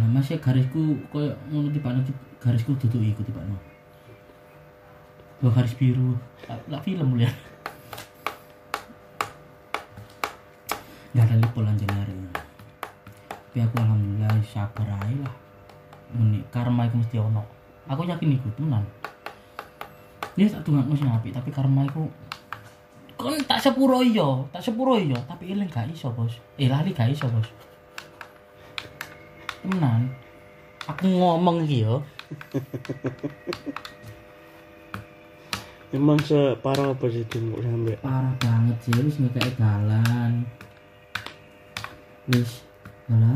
[0.00, 2.00] Lah masih garisku koyo ngono tipane
[2.40, 3.52] garisku duduk iku tipane.
[5.44, 6.16] Dua garis biru.
[6.48, 7.36] Tak film lihat.
[11.12, 12.30] Gak ada lipo lanjut hari ini.
[13.28, 15.34] Tapi aku alhamdulillah sabar aja lah.
[16.16, 17.44] Muni karma itu mesti ono.
[17.84, 18.80] Aku yakin iku tenan.
[20.32, 22.08] Dia tak tunggu mesti api, tapi karma itu
[23.20, 26.32] kon tak sepuro iyo, tak sepuro iyo, tapi eling gak iso bos.
[26.56, 27.46] Eh lali gak iso bos.
[29.60, 30.08] Tenan.
[30.88, 32.00] Aku ngomong iki yo.
[35.92, 40.48] Emang separah apa sih Jim kok sampe Parah banget sih wis ngekek dalan.
[42.30, 42.62] Wis
[43.10, 43.34] alah.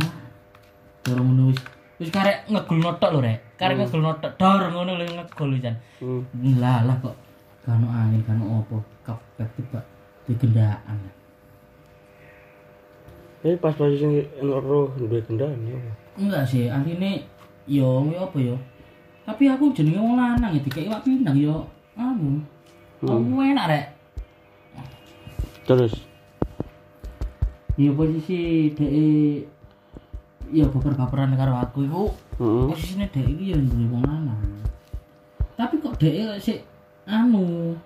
[1.03, 1.61] Cara ngono wis
[1.99, 3.47] wis karek ngegul notok lho rek.
[3.57, 5.77] karek ngegolno tok dor ngono lho ngegol jan.
[6.01, 6.23] Hmm.
[6.61, 7.17] Lah lah kok
[7.65, 9.81] kano angin kano opo kabeh tiba
[10.29, 10.99] digendaan.
[13.47, 15.79] Ini pas posisi ero duwe kendaan ya.
[16.19, 17.25] Enggak sih, artine
[17.69, 18.57] yo yo apa yo.
[19.27, 21.65] Tapi aku jenenge wong lanang ya dikek iwak pindang yo
[21.97, 22.45] anu.
[23.03, 23.85] Aku enak rek.
[25.67, 26.06] Terus
[27.77, 28.93] Yo posisi dhek
[30.49, 32.03] yo baper-baperan karo aku iku
[32.41, 32.67] heeh.
[32.73, 34.41] posisine dhek iki yo duwe wong lanang.
[35.61, 36.65] Tapi kok dhek sik
[37.05, 37.77] anu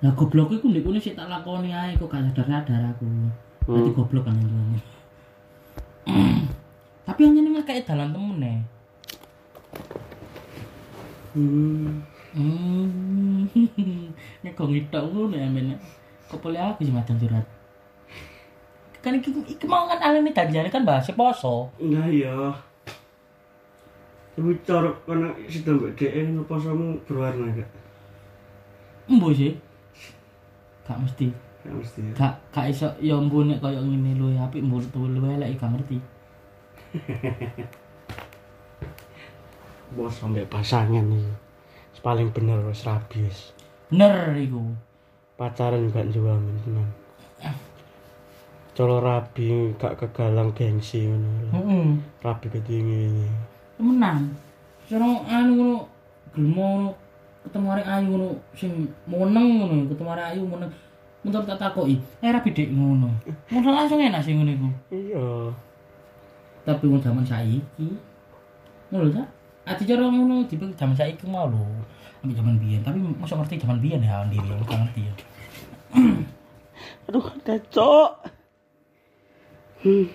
[0.00, 3.06] Lah goblok iku ndek kene sik tak lakoni ae kok gak sadar-sadar aku.
[3.68, 4.80] Nanti goblok kan ini.
[7.04, 8.58] Tapi hanya nih kayak dalan temen nih.
[11.36, 12.02] Hmm.
[12.34, 13.44] Hmm.
[14.42, 15.76] Nek kok ngitok ngono ya men.
[16.30, 17.42] Kok boleh aku sih macam curhat.
[19.02, 21.74] Kan iki iki mau kan alene janjane kan bahasa poso.
[21.82, 22.54] Nah iya.
[24.38, 27.66] Tapi cara kono sida mbek dhek ngono posomu berwarna gak?
[29.10, 29.58] Embo sih.
[30.86, 31.34] Gak mesti.
[31.66, 32.12] Gak mesti ya.
[32.14, 35.74] Gak gak iso ya embo nek koyo ngene luwe apik embo tuwa luwe elek gak
[35.74, 35.98] ngerti.
[39.98, 41.26] Bos sampai pasangan nih.
[42.00, 43.52] Paling bener wis rabi wis.
[43.92, 44.62] Bener iku.
[45.40, 46.88] Pacaran gak njuamin tenan.
[48.76, 51.48] Colo rabi gak kegalang gengsi ngono.
[51.56, 51.86] Heeh.
[52.20, 53.24] Rabi ketinggi.
[53.80, 54.28] temenan
[54.84, 55.76] sono anu ngono
[56.36, 56.88] gelmo ngono
[57.48, 58.70] ketemu arek ayu ngono sing
[59.08, 60.68] moneng ngono ketemu arek ayu moneng
[61.24, 63.08] mentor tak takoki eh rapi dek ngono
[63.48, 65.48] ngono langsung enak sih ngono iku Iya.
[66.68, 67.88] tapi wong zaman saiki
[68.92, 69.24] ngono ta
[69.64, 71.64] ati cara ngono tipe zaman saiki mau lho
[72.22, 72.80] ambil zaman biyen.
[72.84, 75.14] Tapi mosok ngerti zaman biyen ya diri aku gak ngerti ya.
[77.10, 78.10] Aduh, kacok.
[79.80, 80.06] Hmm.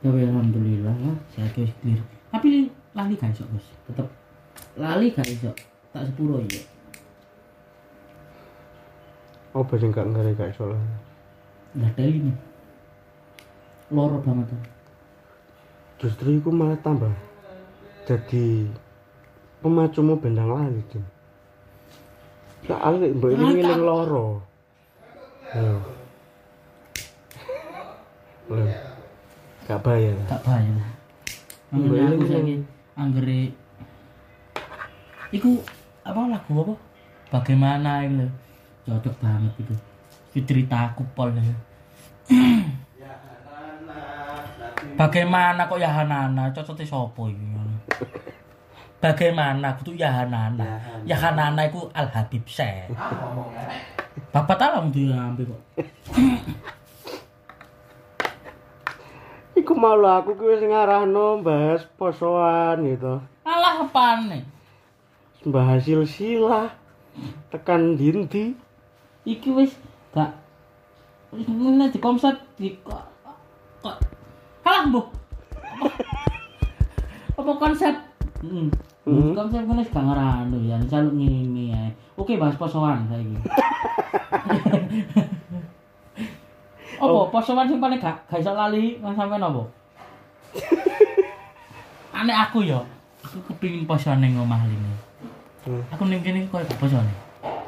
[0.00, 2.00] tapi alhamdulillah lah saya wis clear.
[2.34, 4.08] Tapi lali gak iso bos tetep
[4.74, 5.52] lali gak iso.
[5.90, 6.62] Tak sepuro ya
[9.54, 10.82] Apa sing gak ngeri gak iso lah.
[11.76, 12.32] nggak ada ini.
[13.94, 14.62] Loro banget tuh
[16.00, 17.12] Justru iku malah tambah
[18.08, 18.66] jadi
[19.60, 21.04] pemacumu bendang lali, Dim.
[22.64, 24.26] Soalnya mbak ini ngiling tak- loro.
[29.68, 30.14] Gak bayar.
[30.26, 30.76] gak bayar.
[31.70, 32.54] Mbak aku ini saiki
[32.98, 33.42] anggere.
[35.30, 35.50] Iku
[36.02, 36.74] apa lagu apa?
[37.30, 38.26] Bagaimana itu
[38.84, 39.74] cocok banget itu.
[40.42, 41.54] Cerita aku pol ya.
[44.98, 47.46] Bagaimana kok ya Hanana cocoknya sopo iki
[49.00, 49.74] bagaimana?
[49.80, 50.78] Kudu ya Hanana.
[51.08, 51.66] Ya Hanana.
[51.66, 52.92] Iku Al Habib Syekh
[54.30, 55.62] Bapak tahu dia ambil kok?
[59.58, 63.18] Iku malu aku kuwi sing ngarahno bahas posoan gitu.
[63.42, 63.82] alah
[64.28, 64.44] nih
[65.48, 66.70] Bahas silsilah.
[67.50, 68.54] Tekan dinti.
[69.20, 69.76] iki wis
[70.16, 70.32] gak
[71.28, 73.04] wis ngene di konsep di kok
[73.84, 74.00] kok.
[74.64, 75.12] Kalah mbok
[77.40, 77.52] apa, apa
[78.40, 78.68] konsep hmm.
[79.04, 79.32] Hmm.
[79.36, 81.82] konsep ngene wis gak ngerano ya selalu ngene ya
[82.16, 83.36] oke bahas posoan saiki
[87.00, 89.62] apa posoan sing paling gak gak iso lali nang sampean apa
[92.20, 92.80] aneh aku ya
[93.20, 95.12] aku kepingin posoan ning omah ini
[95.60, 95.84] Hmm.
[95.92, 97.04] aku ning kene koyo gak posoan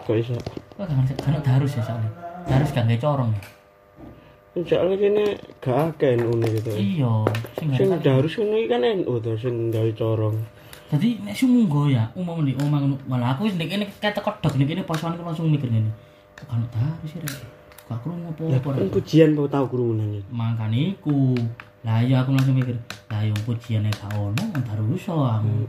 [0.02, 0.34] Kok iso?
[0.74, 2.10] Kok gak ngerti, kan harus ya soalnya.
[2.50, 3.42] Harus gak nge corong ya.
[4.66, 5.24] Soalnya kene
[5.62, 6.70] gak akeh NU gitu.
[6.74, 7.14] Iya,
[7.54, 10.36] sing Sing harus iki kan NU to sing gawe corong.
[10.92, 13.00] Dadi nek sumunggo ya, umum di omah ngono.
[13.08, 15.88] Malah aku wis ndek kene kata kodok ndek kene posoan aku langsung mikir ngene.
[16.36, 17.24] Kok kan harus ya.
[17.24, 17.48] Rek?
[17.88, 18.76] Gak krungu Lah apa-apa.
[18.76, 18.92] kan Rek.
[18.92, 20.20] pujian kok tau kerumunan iki.
[20.28, 21.32] Makane iku.
[21.82, 22.76] Lah iya aku langsung mikir,
[23.08, 25.64] lah yo pujiane gak ono harus aku.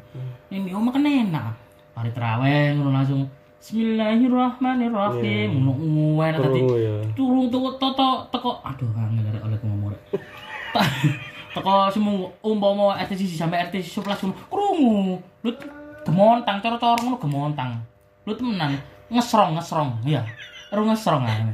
[0.52, 1.56] Ning di omah kan enak.
[1.96, 3.24] Mari terawih ngono langsung
[3.64, 5.56] Bismillahirrahmanirrahim.
[5.56, 5.72] Ngono
[6.36, 7.00] Krungu ya.
[7.16, 10.02] turung teko toto teko aduh kangen arek oleh ngomong rek.
[11.54, 15.22] teko semua umpama RT sisi sampai RT 11 ngono krungu.
[15.46, 15.52] Lu
[16.04, 17.80] gemontang cara-cara ngono gemontang.
[18.26, 18.76] Lu temenan
[19.14, 20.26] ngesrong ngesrong ya.
[20.74, 21.54] Ru ngesrong ae.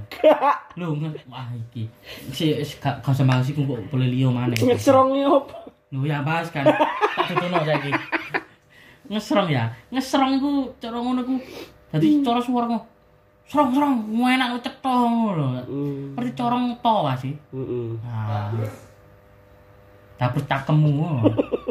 [0.80, 1.92] Lu nge- wah iki
[2.32, 4.56] si gak gak sama sih kok boleh liyo maneh.
[4.56, 5.76] Ngesrong opo?
[5.92, 6.64] Lu ya bahas kan.
[6.64, 7.92] Tak tutuno saiki.
[9.12, 9.76] Ngesrong ya.
[9.92, 11.36] Ngesrong iku cara ngono iku
[11.92, 12.86] dadi cara suara ngono.
[13.50, 15.48] Serong serong enak cetho ngono lho.
[15.66, 16.14] Hmm.
[16.14, 17.34] Seperti corong to sih.
[17.50, 17.90] Heeh.
[18.06, 18.54] Nah.
[20.20, 21.24] Dapur cakemmu.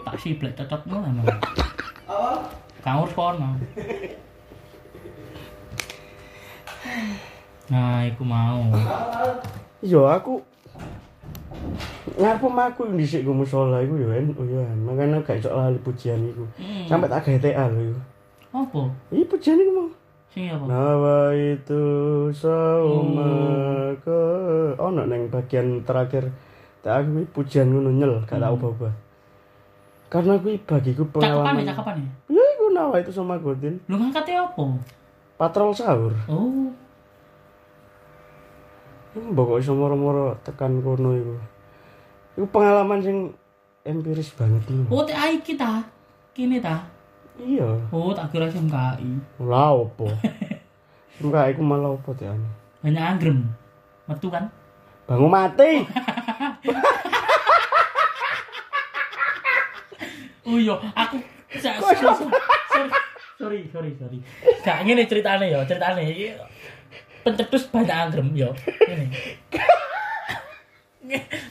[0.08, 1.12] tak siblek cocokmu lah.
[1.12, 1.28] Mang.
[2.80, 3.60] Kang urus kono.
[7.68, 8.64] Nah, iku mau.
[9.84, 10.40] Yo aku
[12.18, 16.18] ngarep omahku dhisik ku musala iku ya en, oh ya makane gak iso lali pujian
[16.24, 16.48] iku.
[16.56, 16.88] Hmm.
[16.88, 18.00] Sampai tak gawe TA lho iku.
[18.56, 18.82] Apa?
[19.12, 19.88] Iki pujian iku mau.
[20.32, 20.64] Sing apa?
[20.64, 21.84] Nawa itu
[22.32, 24.24] saumaka.
[24.80, 26.32] Ono neng bagian terakhir
[26.88, 28.88] tak aku iki pujian ngono nyel, gak tau apa-apa.
[30.08, 31.68] Karena kuwi bagiku Cakapan ya, pengalaman.
[31.68, 32.08] cakapan ya.
[32.32, 33.76] Ya iku nawa itu sama Godin.
[33.92, 34.64] Lu ngangkatnya apa?
[35.36, 36.16] Patrol sahur.
[36.32, 36.72] Oh,
[39.12, 41.36] Mbok iso moro-moro tekan kono iku.
[42.40, 43.36] Iku pengalaman sing
[43.84, 44.88] empiris banget lho.
[44.88, 45.84] oh TAI kita.
[46.32, 46.88] Kini ta.
[47.36, 47.68] Iya.
[47.92, 49.44] Oh, tak kira SMKI.
[49.44, 50.08] Lah opo?
[51.22, 52.48] Enggak iku malah opo ane.
[52.80, 53.44] Banyak anggrem.
[54.08, 54.48] Metu kan?
[55.04, 55.84] Bangun mati.
[60.48, 61.20] Oh iya, aku
[61.60, 61.92] sorry,
[63.36, 64.18] sorry, sorry, sorry.
[64.64, 66.32] Gak ngene ceritane ya, ceritane iki
[67.20, 68.48] pencetus banyak anggrem ya.
[68.88, 69.06] Ngene.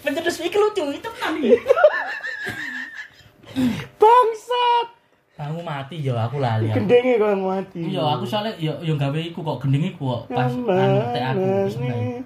[0.02, 1.62] Pencetus iki lucu, itu kan iki.
[4.02, 4.88] Bangsat.
[5.38, 6.74] Bangu mati ya aku lali.
[6.74, 7.94] Gendenge kok mati.
[7.94, 11.70] Iya, aku soalnya ya ya gawe iku kok gendeng iku kok pas anu tek aku
[11.70, 12.26] sebenarnya.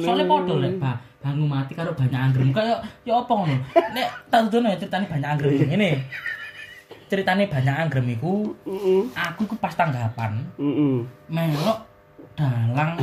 [0.00, 0.92] Soalnya podo lek ba,
[1.24, 2.52] bangu mati karo banyak anggrem.
[2.52, 3.56] Kayak ya apa ngono.
[3.96, 5.90] Nek tak dudono ya ceritane banyak anggrem ngene.
[7.08, 8.54] Ceritane banyak anggrem iku
[9.16, 11.02] aku iku pas tanggapan Heeh.
[11.26, 11.82] melok
[12.38, 12.94] dalang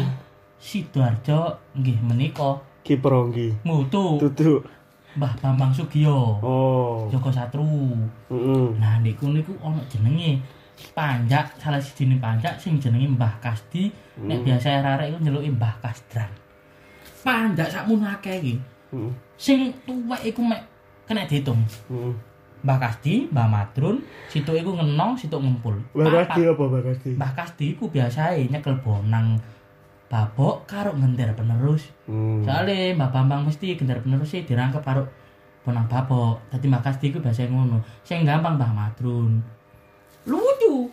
[0.57, 3.51] Sidoarjo nggih menika Ki pronggi.
[3.67, 4.63] mutu Duduk.
[5.17, 6.37] Mbah Bambang Sugiyo.
[6.45, 7.09] Oh.
[7.09, 7.65] Joko Satru.
[8.29, 8.65] Heeh.
[8.77, 10.37] Nah, niku niku ana jenenge
[10.93, 13.89] Panjak, salah sijine Panjak sing jenenge Mbah Kasdi.
[14.21, 16.29] Nek biasa arek iku nyeluki Mbah Kasdran.
[17.25, 18.55] Panjak sakmono akeh iki.
[18.93, 19.11] Heeh.
[19.37, 20.61] Sing tuwek iku mek
[21.09, 21.61] kena diitung.
[21.89, 22.13] Heeh.
[22.65, 25.77] Mbah Kasdi, Mbah Madrun, situ iku ngenong, situ ngempul.
[25.93, 26.53] Bakasti Papat.
[26.57, 27.09] apa bakasti?
[27.13, 29.37] Mbah Kasdi iku biasae nyekel bonang
[30.09, 31.85] babok karo ngender penerus.
[32.09, 32.41] Hmm.
[32.41, 35.05] Soale Mbah Bambang mesti gendar penerus sih dirangkep karo
[35.61, 36.49] bonang babok.
[36.49, 37.83] Dadi Mbah Kasdi iku biasa ngono.
[38.01, 39.56] Sing gampang Mbah Madrun.
[40.27, 40.91] Lucu.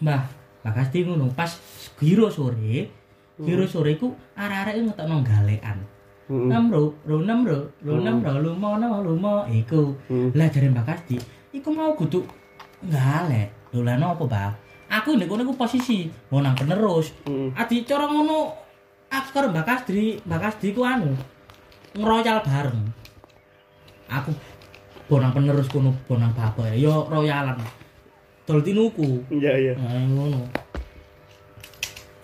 [0.00, 0.22] Mbah,
[0.64, 1.52] Mbah Kasdi ngono pas
[2.00, 2.88] giro sore,
[3.36, 5.78] giro sore iku arek-arek iku ngetokno galekan.
[6.28, 6.48] Heeh.
[6.48, 9.92] Namro, ro namro, ro namro, lumo nama lumo iku.
[10.08, 10.32] Hmm.
[10.32, 11.20] Lah jare Mbah Kasdi,
[11.52, 12.24] iku mau kudu
[12.88, 13.52] galek.
[13.76, 14.56] Lho lah nopo, Mbah?
[14.88, 17.12] Aku nek kono iku posisi bonang penerus.
[17.28, 17.52] Heeh.
[17.52, 18.56] Adi cara ngono
[19.12, 21.12] aku karo Mbak Kasdi, Mbak Kasdi ku anu
[21.92, 22.80] ngeroyal bareng.
[24.08, 24.32] Aku
[25.08, 27.60] bonang penerus kono bonang bapak ya yo royalan.
[28.48, 29.28] Dol tinuku.
[29.28, 29.72] Iya iya.
[29.76, 30.40] Nah, ngono.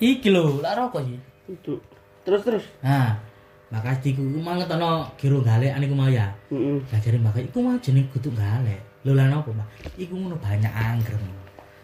[0.00, 1.20] Iki lho, lak rokok iki.
[1.52, 1.84] Duduk.
[2.24, 2.64] Terus terus.
[2.80, 3.20] Nah,
[3.68, 6.32] Mbak Kasdi ku mang ngetono giro galek ane ku mau ya.
[6.48, 6.80] Heeh.
[6.88, 8.80] Lah jare Mbak Kasdi, iku mah jeneng kudu galek.
[9.04, 10.00] Lho lah nopo, Mbak?
[10.00, 11.20] Iku ngono banyak anggrem.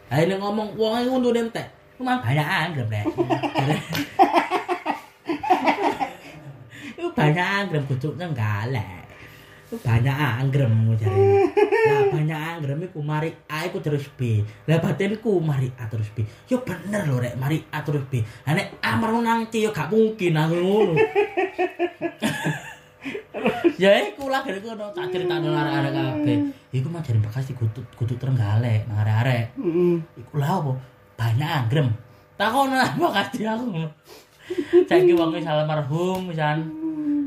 [0.09, 3.07] Lah nek ngomong wong iku untuk entek, iku mah banyak anggrem, Rek.
[6.97, 9.00] Iku banyak anggrem kudu nang galek.
[9.71, 11.47] Banyak anggrem jare.
[11.87, 14.43] Lah banyak anggrem iku mari A iku terus B.
[14.67, 16.27] Lah batinku mari A terus B.
[16.51, 18.19] Yo bener lho rek, mari A terus B.
[18.19, 20.95] Lah nek A marang nang C yo gak mungkin aku ngono.
[23.79, 26.39] ya iku lah gak ngono tak critakno arek-arek kabeh.
[26.75, 29.55] Iku mah jare bekas kudu kudu trenggalek nang arek-arek.
[29.55, 29.95] Heeh.
[30.19, 30.73] Iku lah apa?
[31.15, 31.89] Banyak anggrem.
[32.35, 33.87] Takon lah bekas aku.
[34.89, 36.59] Saiki wong wis almarhum pisan.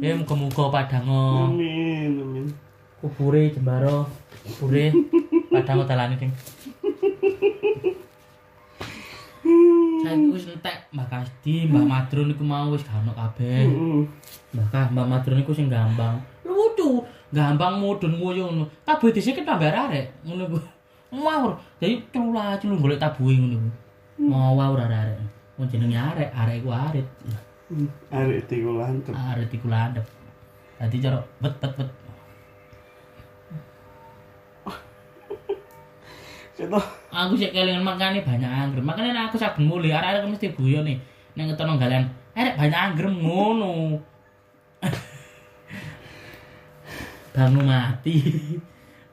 [0.04, 2.46] Ya muga-muga padango Amin amin.
[3.00, 4.04] kubure jembaro
[4.44, 4.92] kubure
[5.48, 6.32] padango dalane sing
[10.04, 13.66] Saiki wis entek Mbak Kasdi, Mbak Madrun iku mau wis gak ono kabeh.
[13.66, 14.02] Heeh.
[14.54, 16.22] Bahkan Mbak Madrun iku sing gampang.
[16.46, 17.02] Lucu,
[17.34, 18.70] gampang mudun nguyu ngono.
[18.86, 20.58] Tabuhe dhisik tambah arek ngono iku.
[21.14, 21.54] Ngawur.
[21.80, 23.70] Jadi cula culu golek tabuhe ngono iku.
[24.22, 25.18] Ngawur arek.
[25.54, 27.08] Wong jenenge arek, arek iku arit.
[28.10, 29.14] Arek tiku lancep.
[29.14, 30.06] Arit iku landep.
[30.82, 31.90] Dadi cara bet bet bet.
[36.54, 36.78] Seto.
[37.10, 38.86] Aku sik kelingan makane banyak anggrem.
[38.86, 40.98] Makane aku saben muli arek-arek mesti guyon nih.
[41.34, 42.06] Nek ngetono galian,
[42.38, 43.98] arek banyak anggrem ngono.
[47.34, 48.14] Bangu mati.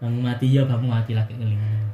[0.01, 1.93] Bangu mati ya bangu mati lagi kelingan.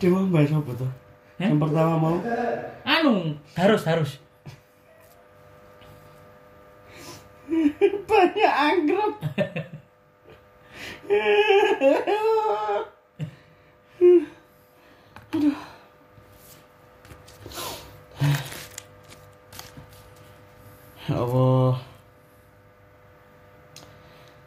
[0.00, 0.92] Dewa mbak apa tuh?
[1.38, 2.16] Yang pertama mau
[2.82, 4.10] Anu, harus harus.
[8.08, 9.14] banyak anggrek.
[21.08, 21.76] Ya Allah.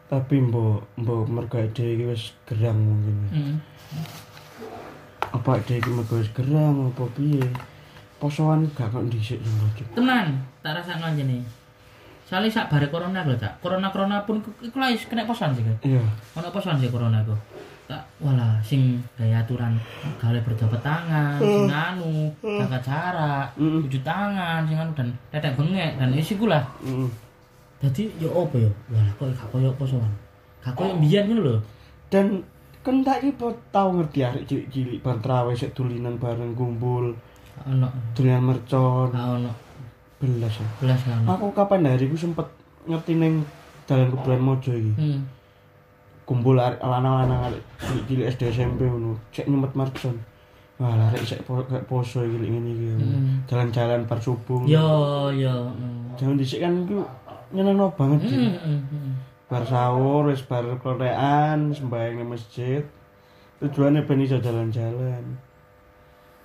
[0.06, 3.18] Tapi mbok mbok mergo ade iki wis gerang mungkin.
[3.36, 3.58] Heeh.
[5.46, 7.46] Apa ade iki mergo wis gerang apa piye?
[8.18, 9.38] posoan gak kok dhisik
[9.78, 9.86] Cuk.
[9.94, 11.46] Tenan, tak rasakno jenenge.
[12.26, 13.62] Soalnya sak bare corona lho, Cak.
[13.62, 16.02] Corona-corona pun iku- wis kena posan sih, iya
[16.34, 17.38] Ono posan sih corona iku.
[17.86, 19.78] Tak walah sing gaya aturan
[20.18, 23.86] gawe berjabat tangan, sing anu, jaga jarak, Mm.
[23.86, 26.66] cuci tangan, sing anu dan tetek bengek dan isi lah.
[26.82, 27.06] Mm.
[27.86, 28.72] Dadi ya opo ya?
[28.90, 30.10] Walah kok gak koyo posoan.
[30.66, 31.58] Gak koyo mbiyen ngono lho.
[32.10, 32.42] dan
[32.86, 33.34] kan tak iki
[33.68, 37.18] tau ngerti arek cilik-cilik bar traweh sik dulinan bareng kumpul
[37.66, 37.88] Ono.
[38.14, 39.52] dulinan mercon Gak ono.
[40.16, 40.54] belas.
[40.78, 41.26] Belas ono.
[41.28, 42.46] aku kapan hari ku sempet
[42.86, 43.42] ngerti neng
[43.84, 45.20] dalan kuburan mojo iki Hmm.
[46.24, 50.16] kumpul arek lanang-lanang arek cilik-cilik SD SMP ngono cek nyemet mercon
[50.76, 53.42] wah arek sik po poso iki ngene iki Hmm.
[53.46, 54.86] jalan-jalan bar subuh Yo
[55.32, 55.70] yo.
[55.72, 56.14] Hmm.
[56.14, 57.02] jangan dhisik kan iku
[57.48, 58.20] nyenengno banget.
[58.26, 59.14] Hmm, hmm, hmm.
[59.46, 62.82] Bar sahur wis bar klerekan sembahyang masjid.
[63.62, 65.24] Tujuannya ben iso jalan-jalan.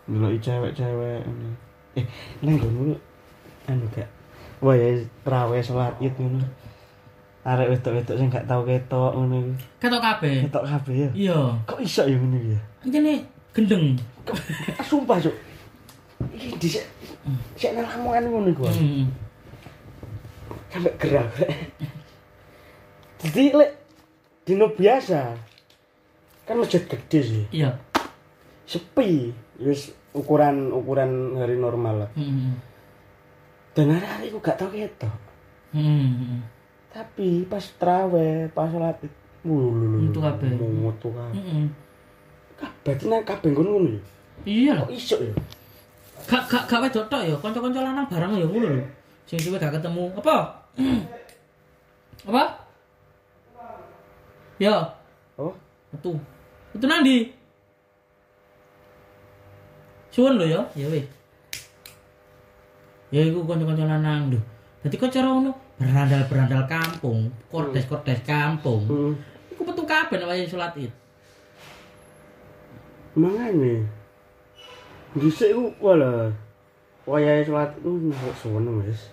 [0.06, 1.50] Ndeloki cewek-cewek ini
[1.98, 2.06] eh
[2.42, 2.94] nang ngono
[3.66, 4.06] anu gak?
[4.62, 4.94] Wah ya
[5.26, 6.44] traweh salat id ngono.
[7.40, 9.54] Arek wedok-wedok sing gak tau ketok ngono iki.
[9.80, 10.36] Ketok kabeh.
[10.46, 11.08] ketok kabeh ya.
[11.16, 11.38] Iya.
[11.64, 12.60] kok iso ya ngono ya?
[12.84, 13.24] Anjene
[13.56, 13.96] gendeng.
[14.78, 15.34] Ah, sumpah cuk.
[16.36, 16.84] Iki dhisik
[17.56, 19.08] sik nang ngono iku Hmm.
[20.70, 21.26] sampai gerak
[23.20, 23.70] jadi lek
[24.42, 25.37] dino biasa
[26.42, 27.76] kan masjid gede sih Iya.
[28.64, 32.56] sepi wis ukuran ukuran hari normal lah Hmm.
[33.72, 35.14] dan hari-hari aku gak tau ketok
[35.70, 36.42] Hmm.
[36.90, 38.98] tapi pas traweh pas sholat
[39.40, 40.50] wulu Mutu kabeh.
[40.50, 41.66] mutu kabeh Hmm.
[42.56, 44.00] kabeh nang kabeh ngono ngono ya
[44.42, 44.85] Iya lho.
[44.85, 45.35] kok iso ya
[46.20, 48.85] Gak gak gak wedok tok ya, kanca-kanca lanang bareng ya ngono lho.
[49.24, 50.04] Sing suwe gak ketemu.
[50.14, 50.52] Apa?
[52.28, 52.44] Apa?
[54.61, 54.77] Ya,
[55.40, 55.57] oh
[55.88, 56.20] metu.
[56.77, 57.33] Metu nandi?
[60.12, 61.07] Suwun lho ya, ya wis.
[63.09, 64.40] Ya iku kanca-kanca lanang lho.
[64.85, 68.85] Dadi kok cara ngono berandal-berandal kampung, kordes-kordes kampung.
[68.85, 69.12] hmm.
[69.57, 70.92] Iku metu kabeh nek wayahe salat Id.
[73.18, 73.90] mangane
[75.18, 76.31] dhisik ku wala
[77.11, 79.11] wayahe itu kok seneng wis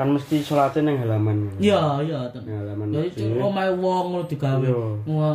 [0.00, 2.24] kan mesti sholatnya nang halaman Iya, iya.
[2.32, 4.64] nang halaman Ya itu omahe wong ngono digawe.
[4.64, 4.80] Iya.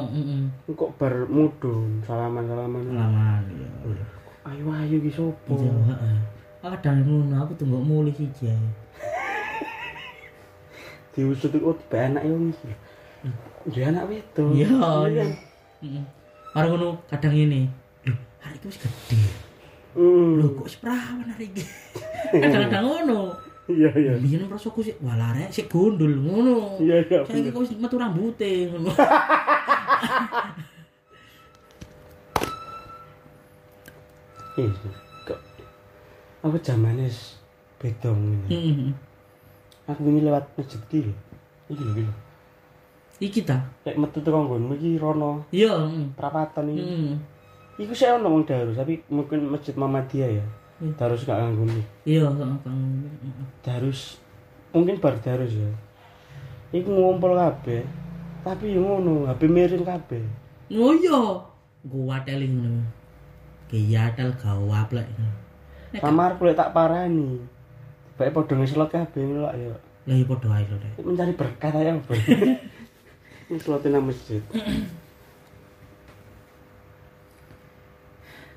[0.10, 0.41] Heeh.
[0.73, 3.69] kok bar mudun salaman-salaman Laman ya.
[4.49, 6.17] ayo ayo ki sopo Iya, heeh.
[6.65, 8.58] Kadang ngono aku tunggu mulih siji ae.
[11.13, 12.69] diusut itu oh tiba anak yo iki
[13.69, 14.65] dia anak wedok Iya,
[15.13, 15.25] iya.
[15.86, 16.04] Heeh.
[16.58, 17.69] Mari ngono kadang ini.
[18.01, 19.17] Loh, hari iki wis gede.
[19.93, 20.41] Hmm.
[20.41, 21.62] Loh, kok wis perawan hari iki.
[22.41, 23.44] Kadang-kadang ngono.
[23.65, 26.78] Iya iya Biyen rasaku sik walah rek sik gondol ngono.
[26.78, 28.93] iya iya Saiki kok wis metu rambute ngono.
[34.56, 34.71] Ih,
[35.28, 35.39] kok
[36.39, 37.36] aku zamane wis
[37.75, 38.91] beda ngene Heeh.
[39.84, 41.13] aku wingi lewat masjid iki lho
[41.67, 42.13] iki lho
[43.19, 43.67] iki ta.
[43.84, 46.08] kayak metu teko nggonmu iki rono Iya, heeh.
[46.15, 47.13] perapatan iki Heeh.
[47.84, 50.64] iku saya ono wong darus tapi mungkin masjid Muhammadiyah ya Hmm.
[50.96, 52.28] Darus gak nganggo nih Iya.
[52.28, 52.58] Heeh.
[53.64, 54.20] darus
[54.70, 55.72] mungkin bar darus ya
[56.72, 57.84] iku ngumpul kabeh
[58.44, 60.24] tapi yo ngono HP miring kabeh
[60.66, 61.22] Oh iya.
[61.86, 62.82] Gua teling ngono.
[63.70, 65.06] Kiyatel gawap lek.
[65.96, 67.38] Kamar kulit tak parani
[68.18, 69.70] baik padha ngeslot kabeh lah ya
[70.06, 72.14] Lah iya padha ae lho, mencari berkat aja apa
[73.50, 74.42] ngeslotin nang masjid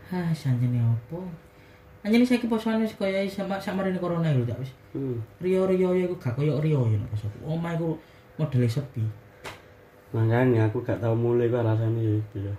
[0.09, 1.21] Ah, sanjane opo?
[2.05, 4.71] Anjene saiki posoane wis kaya sama samarene corona lho, tak wis.
[4.95, 5.19] hmm.
[5.43, 7.39] Rio-rio iku gak kaya rio ya nek pas aku.
[7.45, 7.99] Omah iku
[8.39, 9.03] modele sepi.
[10.09, 12.55] makanya aku gak tau mulai kok rasanya ya itu ya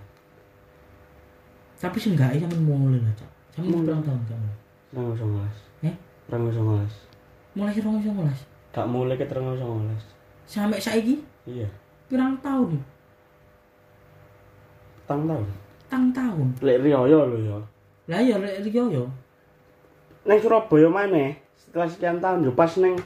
[1.76, 3.30] Tapi seenggaknya sampean mulai lah, Cak.
[3.58, 3.82] Mulai.
[3.82, 4.56] berapa tahun gak mulai?
[4.90, 5.94] terang songolas Eh?
[6.28, 6.94] terang songolas
[7.50, 8.38] Mulai sih rong songolas.
[8.70, 10.02] gak mulai ke terang songolas
[10.46, 11.66] Sampai saiki iya
[12.06, 12.78] pirang tahun?
[15.04, 15.46] tang tahun
[15.88, 16.48] Tang tahun.
[16.60, 17.58] lek Rioyo lho ya
[18.06, 19.04] Lah iya rek rio yo.
[20.24, 22.96] Neng Surabaya mana setelah sekian tahun yo pas neng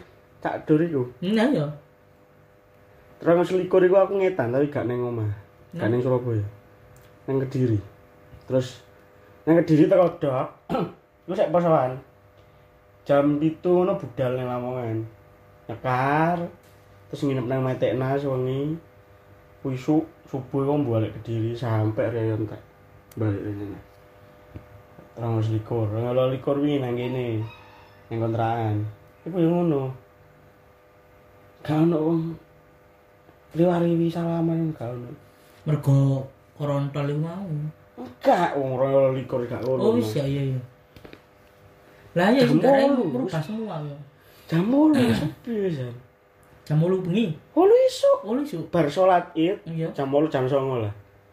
[0.45, 1.03] Cak Dur iku.
[1.25, 1.67] Lah iya.
[3.17, 5.31] terang selikur iku aku ngetan tapi gak neng omah.
[5.73, 6.45] Gak neng Surabaya.
[7.25, 7.81] Neng Kediri.
[8.45, 8.85] Terus
[9.49, 10.49] neng Kediri teko dok
[11.25, 11.97] iku sek posoan
[13.05, 14.99] jam itu ngono budal neng Lamongan.
[15.71, 16.39] Nyekar
[17.09, 18.77] terus nginep nang Metekna sewengi.
[19.65, 22.61] Wisu subuh iku balik Kediri sampai Riyo entek.
[23.17, 23.94] Balik ini
[25.15, 27.39] terang selikur kalau likur wingi nang kene
[28.11, 28.77] nang kontrakan
[29.23, 29.83] iku yo ngono
[31.62, 32.21] gak ono wong
[33.55, 35.11] riwariwi salaman gak ono
[35.65, 36.21] Mergo
[36.59, 37.49] korontol iku mau.
[37.97, 40.61] enggak wong royo likur gak ono Oh wis ya iya iya.
[42.15, 43.11] Lah ya wolu.
[43.11, 43.97] merubah semua ya.
[44.47, 45.91] Jam 8 sepi wisan.
[46.62, 47.33] Jam 8 bengi.
[47.57, 48.19] Oh isuk.
[48.23, 48.61] Oh isu.
[48.71, 49.89] Bar salat Id Iya.
[49.91, 50.93] jam 8 jam 9 lah.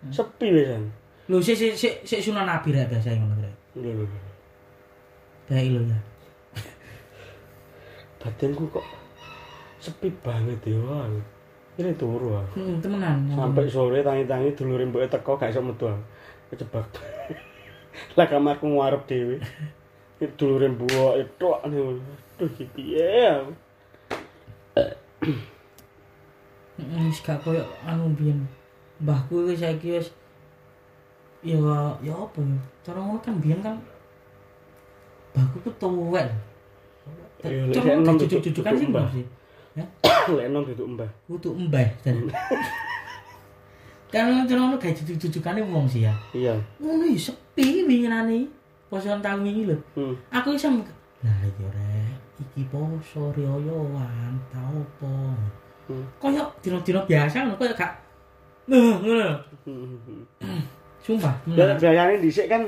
[0.09, 0.89] Sepi wisan.
[1.29, 3.35] Lho sik sik sik sunan nabi rek biasa ngono
[3.75, 3.83] rek.
[3.83, 4.03] Lho lho.
[4.03, 4.19] lho.
[5.47, 5.99] Baik lho ya.
[8.21, 8.85] Batinku kok
[9.79, 11.07] sepi banget ya.
[11.79, 12.59] Ini turu aku.
[12.59, 13.31] Hmm, temenan.
[13.31, 15.87] Sampai sore tangi-tangi dulure mbok teko gak iso metu.
[15.87, 16.03] aku.
[16.51, 16.87] Kejebak.
[18.19, 19.39] lah kamarku ngarep dhewe.
[20.35, 21.79] Dulure mbok tok nih.
[22.37, 23.51] Aduh iki piye aku.
[26.81, 28.45] Heeh, wis gak koyo anu biyen.
[29.01, 30.11] Mbahku iki saiki wis
[31.41, 31.57] ya
[32.05, 32.57] ya apa ya?
[32.85, 33.75] Cara ngono kan biyen kan
[35.33, 36.27] mbahku ku tuwek.
[37.41, 39.05] Cara enom cucu-cucukan sih mbah.
[39.05, 39.25] mbah sih.
[39.73, 39.85] Ya,
[40.37, 41.09] Lek enom duduk mbah.
[41.25, 41.89] kudu mbah.
[42.05, 42.17] dan.
[44.11, 46.13] Kan cara ngono gawe cucu-cucukane wong sih ya.
[46.35, 46.51] Iya.
[46.83, 48.43] Ngono ya sepi winginane.
[48.91, 49.77] Posoan tahun wingi lho.
[49.95, 50.11] Hmm.
[50.27, 50.67] Aku iso
[51.21, 55.37] Nah, iya rek, iki poso rioyoan, ta opo.
[55.85, 56.01] Hmm.
[56.17, 57.93] Kayak dino-dino biasa ngono kayak gak
[58.67, 59.37] ngono.
[61.01, 62.61] Sumpah, Ya biasanya dhisik kan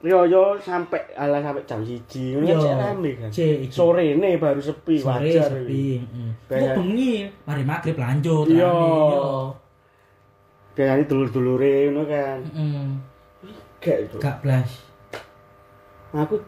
[0.00, 3.30] Rioyo sampai ala sampai jam 1 ngono kan cek rame kan.
[3.68, 5.50] Sore ini baru sepi Sore wajar.
[5.52, 6.00] sepi.
[6.00, 6.30] heeh.
[6.48, 8.48] Biasa- Kok bengi, mari maghrib lanjut.
[8.48, 8.64] Iya.
[8.64, 9.24] rame, yo.
[10.72, 12.38] Biasanya dulur-dulure ngono kan.
[12.48, 12.88] Heeh.
[13.76, 14.16] Gak itu.
[14.16, 14.70] Gak blas.
[16.10, 16.40] Aku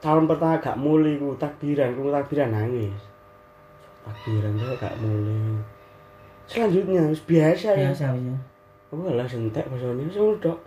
[0.00, 2.98] tahun pertama gak mulai ku takbiran, ku takbiran nangis.
[4.02, 5.54] Takbiran tuh gak mulai.
[6.50, 7.94] Selanjutnya wis biasa ya.
[7.94, 8.34] Biasa ya.
[8.90, 10.58] Aku lah sentek pas ini ngono tok.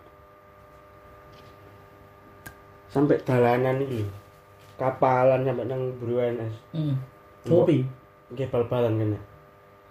[2.88, 4.08] Sampai dalanan iki.
[4.80, 6.56] Kapalan sampai nang Buru NS.
[6.72, 6.96] Heeh.
[7.44, 7.84] Kopi.
[8.32, 9.20] Nggih bal-balan kena.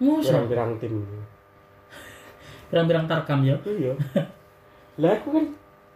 [0.01, 0.33] Musa.
[0.33, 0.93] Pirang-pirang tim.
[2.73, 3.53] Pirang-pirang tarkam ya.
[3.69, 3.93] Iya.
[4.97, 5.45] Lah aku kan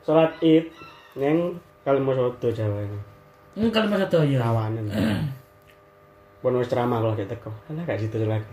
[0.05, 0.69] salat Id
[1.17, 2.99] neng Kalimantan Jawa ini.
[3.57, 4.37] Hmm, kalau masa tuh ya.
[4.43, 4.85] Rawanan.
[6.43, 7.49] Pun wis ceramah kalau kayak teko.
[7.73, 8.45] Alah gak situ lagi.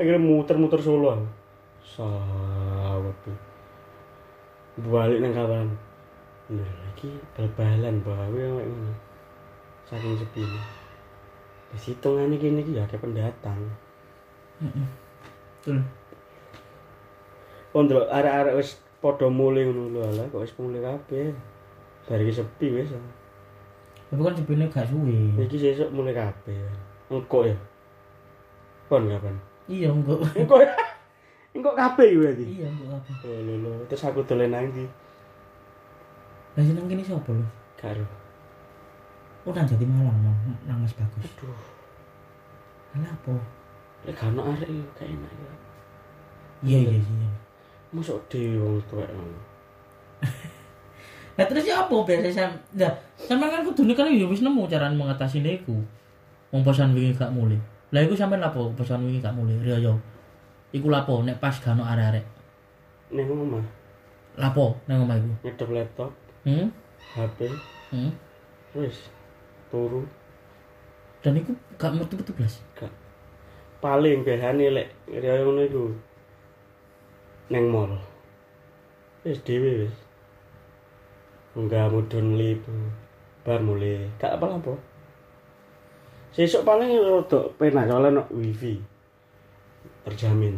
[0.00, 1.20] Akhirnya muter-muter Solo.
[1.88, 3.16] Sawat.
[3.24, 3.38] tuh.
[4.92, 5.68] Balik nang kawan.
[6.52, 8.92] Lha lagi bal-balan bae kayak ngono.
[9.88, 10.44] Saking sepi.
[11.72, 13.60] Wis hitungane kene iki ya kayak pendatang.
[14.60, 14.88] Heeh.
[15.60, 15.78] Betul.
[17.76, 21.32] Oh ndelok arek-arek wis padha mulai ngono lho alah kok wis mulai kabeh.
[22.08, 22.92] Bar iki sepi wis.
[24.08, 25.36] Tapi kan sebenarnya gak suwe.
[25.36, 26.56] Iki sesuk mulai kabeh.
[27.12, 27.56] Engko ya.
[28.88, 29.36] Pon kapan?
[29.68, 29.92] Iya.
[29.92, 30.72] Engko ya.
[31.58, 32.44] Engko kabeh iki berarti.
[32.46, 33.12] Iya, enggak apa.
[33.26, 34.86] Oh lho lho, terus aku dolen nang ndi?
[36.54, 37.46] Lah seneng kene sapa lho?
[37.74, 38.06] Karo.
[39.42, 40.14] Oh, nang Jati Malang,
[40.70, 41.26] nang Mas Bagus.
[41.26, 41.58] Aduh,
[42.94, 43.34] Lah apa?
[44.06, 45.52] lek gak ono arek yo gak enak ya.
[46.62, 47.30] Iya, iya, iya.
[47.90, 49.40] Mosok dhewe wong tuwek ngono.
[51.38, 52.50] Lah terus ya apa biasa sam?
[52.78, 55.82] Lah, sampean kan kudune kan ya wis nemu cara mengatasi niku.
[56.54, 57.58] Wong posan wingi gak mulih.
[57.90, 59.58] Lah iku sampean lapo posan wingi gak mulih?
[59.66, 59.98] Riyo.
[60.68, 62.24] Iku lapo nek pas gak ono arek-arek.
[63.16, 63.64] Ning omah
[64.38, 65.32] Lapo nang omah iku?
[65.42, 66.10] nyedep laptop,
[66.44, 66.68] Hmm?
[67.16, 67.48] HP,
[67.90, 68.12] Hmm?
[68.76, 69.08] wis
[69.72, 70.04] turu.
[71.24, 72.60] Dan iku gak metu-metu blas.
[72.76, 72.92] Gak.
[73.80, 75.84] Paling biasane lek kaya ngono iku.
[77.48, 77.96] Neng mall.
[79.24, 79.96] Wis dhewe wis.
[81.56, 82.60] Enggak mudun lip.
[83.42, 84.04] Bar mulai.
[84.20, 84.76] Gak apa-apa.
[86.36, 88.78] Sesuk paling rada penak soalnya no wifi.
[90.08, 90.56] Terjamin.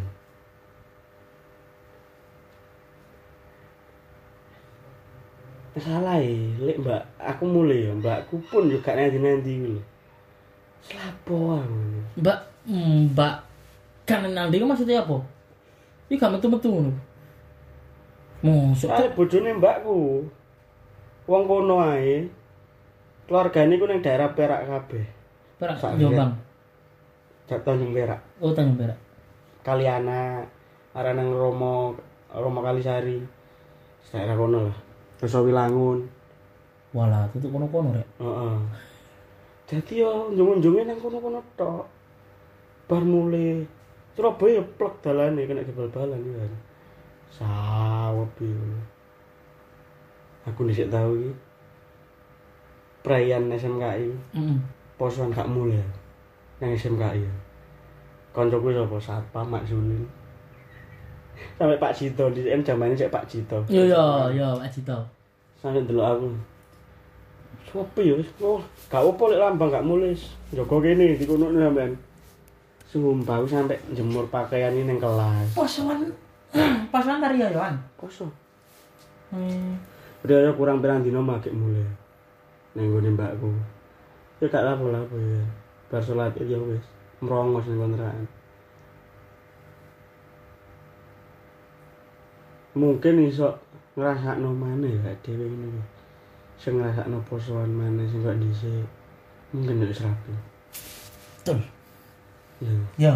[5.81, 9.81] Salah ya, lek mbak, aku mulai ya, mbakku pun juga nanti-nanti gitu.
[10.87, 11.79] Selapo aku.
[12.21, 12.39] Mbak,
[12.69, 13.35] hmm, Mbak
[14.07, 15.23] kan nang ndi maksudnya apa?
[16.11, 16.93] Iki gak metu-metu ngono.
[18.43, 20.27] Mosok Soale bojone mbakku.
[21.31, 22.27] Wong kono ae.
[23.31, 25.07] Keluargane ku ning daerah Perak kabeh.
[25.61, 26.35] perak Jombang.
[27.47, 28.19] Jak Tanjung Perak.
[28.43, 29.10] Oh, Tanjung Perak.
[29.63, 30.43] Kaliana,
[30.95, 31.95] arah Romo,
[32.33, 33.21] Romo Kalisari.
[34.11, 34.77] Daerah kono lah.
[35.21, 36.03] Terus Wilangun.
[36.91, 38.09] Walah, tutup kono-kono rek.
[38.19, 38.57] Heeh.
[39.71, 41.87] Dadi yo njung-njunge nang kono-kono tok.
[42.91, 43.63] Bar mulai
[44.19, 46.43] Surabaya ya plek dalane kena jebal-balan ya.
[47.31, 48.75] Sawep iki.
[50.51, 51.31] Aku dhisik tau iki.
[53.07, 54.11] Perayaan SMKI.
[54.35, 54.59] Heeh.
[55.01, 55.81] posoan gak mulai
[56.61, 57.33] nang SMKI ya.
[58.31, 60.07] Koncoku sapa Satpam Mak Zulin.
[61.59, 63.59] Sampai Pak Cito di kan zamane cek Pak Cito.
[63.67, 64.99] Yo yo yo, Pak Cito.
[65.59, 66.29] Sampai delok aku.
[67.71, 68.59] Sopi ya, oh,
[68.91, 70.35] gak apa lek lambang gak mulus.
[70.51, 71.93] Jogo kene di kono sampean.
[72.91, 75.55] Sumpah sampai jemur pakaian ini nang kelas.
[75.55, 76.11] Posoan.
[76.95, 77.79] Posoan tari yoyoan.
[77.95, 78.31] Kosong.
[79.31, 79.79] Hmm.
[80.27, 81.87] Udah kurang pirang dino make mulai.
[82.75, 83.51] ning nggone mbakku.
[84.43, 85.43] Ya gak lapo-lapo ya.
[85.91, 88.27] Bar salat ya wis merongos ning kontrakan.
[92.75, 93.51] Mungkin iso
[93.99, 95.83] ngrasakno maneh ya dhewe ngene.
[96.57, 98.87] Sing ngrasakno posoan maneh sing kok dhisik.
[99.51, 100.33] Mungkin ya wis rapi.
[101.43, 101.59] Betul.
[102.61, 103.15] Ya, Ya.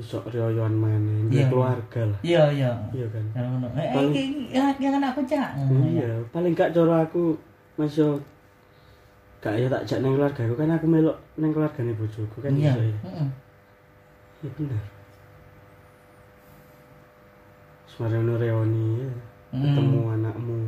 [0.00, 1.46] iso riyoyan maneh, duwe Iya.
[1.50, 2.18] keluarga lah.
[2.24, 2.70] Iya, iya.
[2.90, 3.24] Iya kan?
[3.36, 3.66] Ya ngono.
[3.76, 5.50] Eh, Paling- ya jangan aku cak.
[5.84, 7.36] Iya, paling gak cara aku
[7.74, 8.14] Mas yo
[9.42, 12.70] gak ya tak jak nang keluarga kan aku melok nang keluargane bojoku kan Iya.
[12.70, 12.86] iso
[14.44, 14.50] ya.
[14.50, 14.50] Heeh.
[14.50, 14.82] Iya bener.
[17.88, 19.10] Semarang reoni ya.
[19.54, 19.62] Hmm.
[19.62, 20.58] Ketemu anakmu.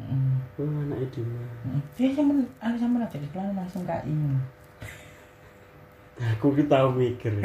[0.00, 0.32] Heeh.
[0.56, 1.52] Oh, anaknya di mana?
[1.66, 1.80] Heeh.
[1.98, 2.32] Dia sama
[2.62, 4.16] aku sama aja di kelas langsung KI.
[6.16, 7.28] Aku ki tau mikir.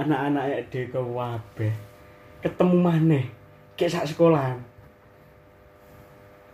[0.00, 1.68] Anak-anak dia ke wabe.
[2.40, 3.24] Ketemu maneh.
[3.76, 4.56] Kayak sak sekolahan.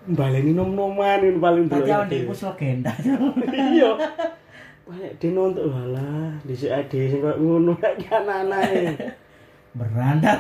[0.05, 1.95] Baleni nom-noman ini paling Tadi dulu.
[1.95, 2.93] awak di pus legenda.
[3.72, 3.91] iya
[4.85, 8.85] banyak dia nonton walah di si ade sing koyo ngono lagi anak-anake
[9.74, 10.39] Berandal.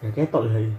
[0.00, 0.72] ya ketok lah iki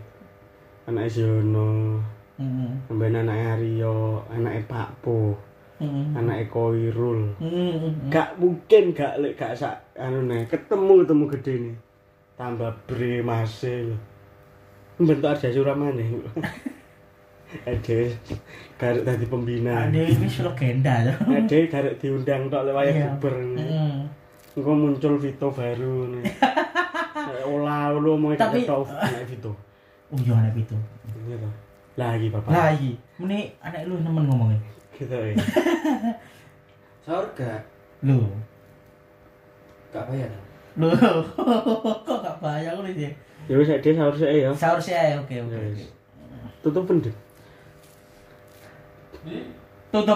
[0.87, 1.99] anak Siono
[2.39, 2.71] Heeh.
[2.89, 5.35] sampeyan anak Aryo anak Pak Po
[5.83, 6.15] Heeh.
[6.15, 7.91] anak Koirul Heeh.
[8.07, 11.75] gak mungkin gak lek gak sak anu nih ketemu ketemu gede nih
[12.33, 13.93] tambah bre masih
[14.97, 16.07] bentuk arja suramane
[17.63, 18.09] Ade
[18.75, 20.95] garek tadi pembina Ada ini legenda.
[21.21, 23.07] Ade garek diundang tok lek wayah Iya.
[23.15, 23.93] buber Heeh.
[24.53, 26.25] Engko muncul Vito baru nih.
[27.49, 28.69] Olah lu mau Tapi- Tapi...
[28.69, 29.51] tau anak Vito.
[30.09, 30.53] Oh iya anak.
[30.53, 30.65] Iya
[31.37, 31.53] toh.
[31.93, 32.49] Lagi bapak.
[32.49, 32.91] Lagi.
[33.17, 34.59] Ini anak lu nemen ngomongnya.
[34.93, 35.33] Gitu ya.
[37.01, 37.61] Sahur gak?
[38.01, 38.29] Lu.
[39.89, 40.29] Gak bayar.
[40.77, 40.89] Lu
[42.05, 43.09] kok gak bayang lu sih.
[43.45, 44.49] Ya wis dia sahur sih ya.
[44.53, 45.53] Sahur sih aja, oke oke.
[45.53, 45.59] Ya
[46.63, 47.11] oke.
[49.93, 50.09] तो द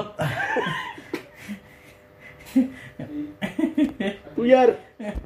[4.35, 4.71] तू यार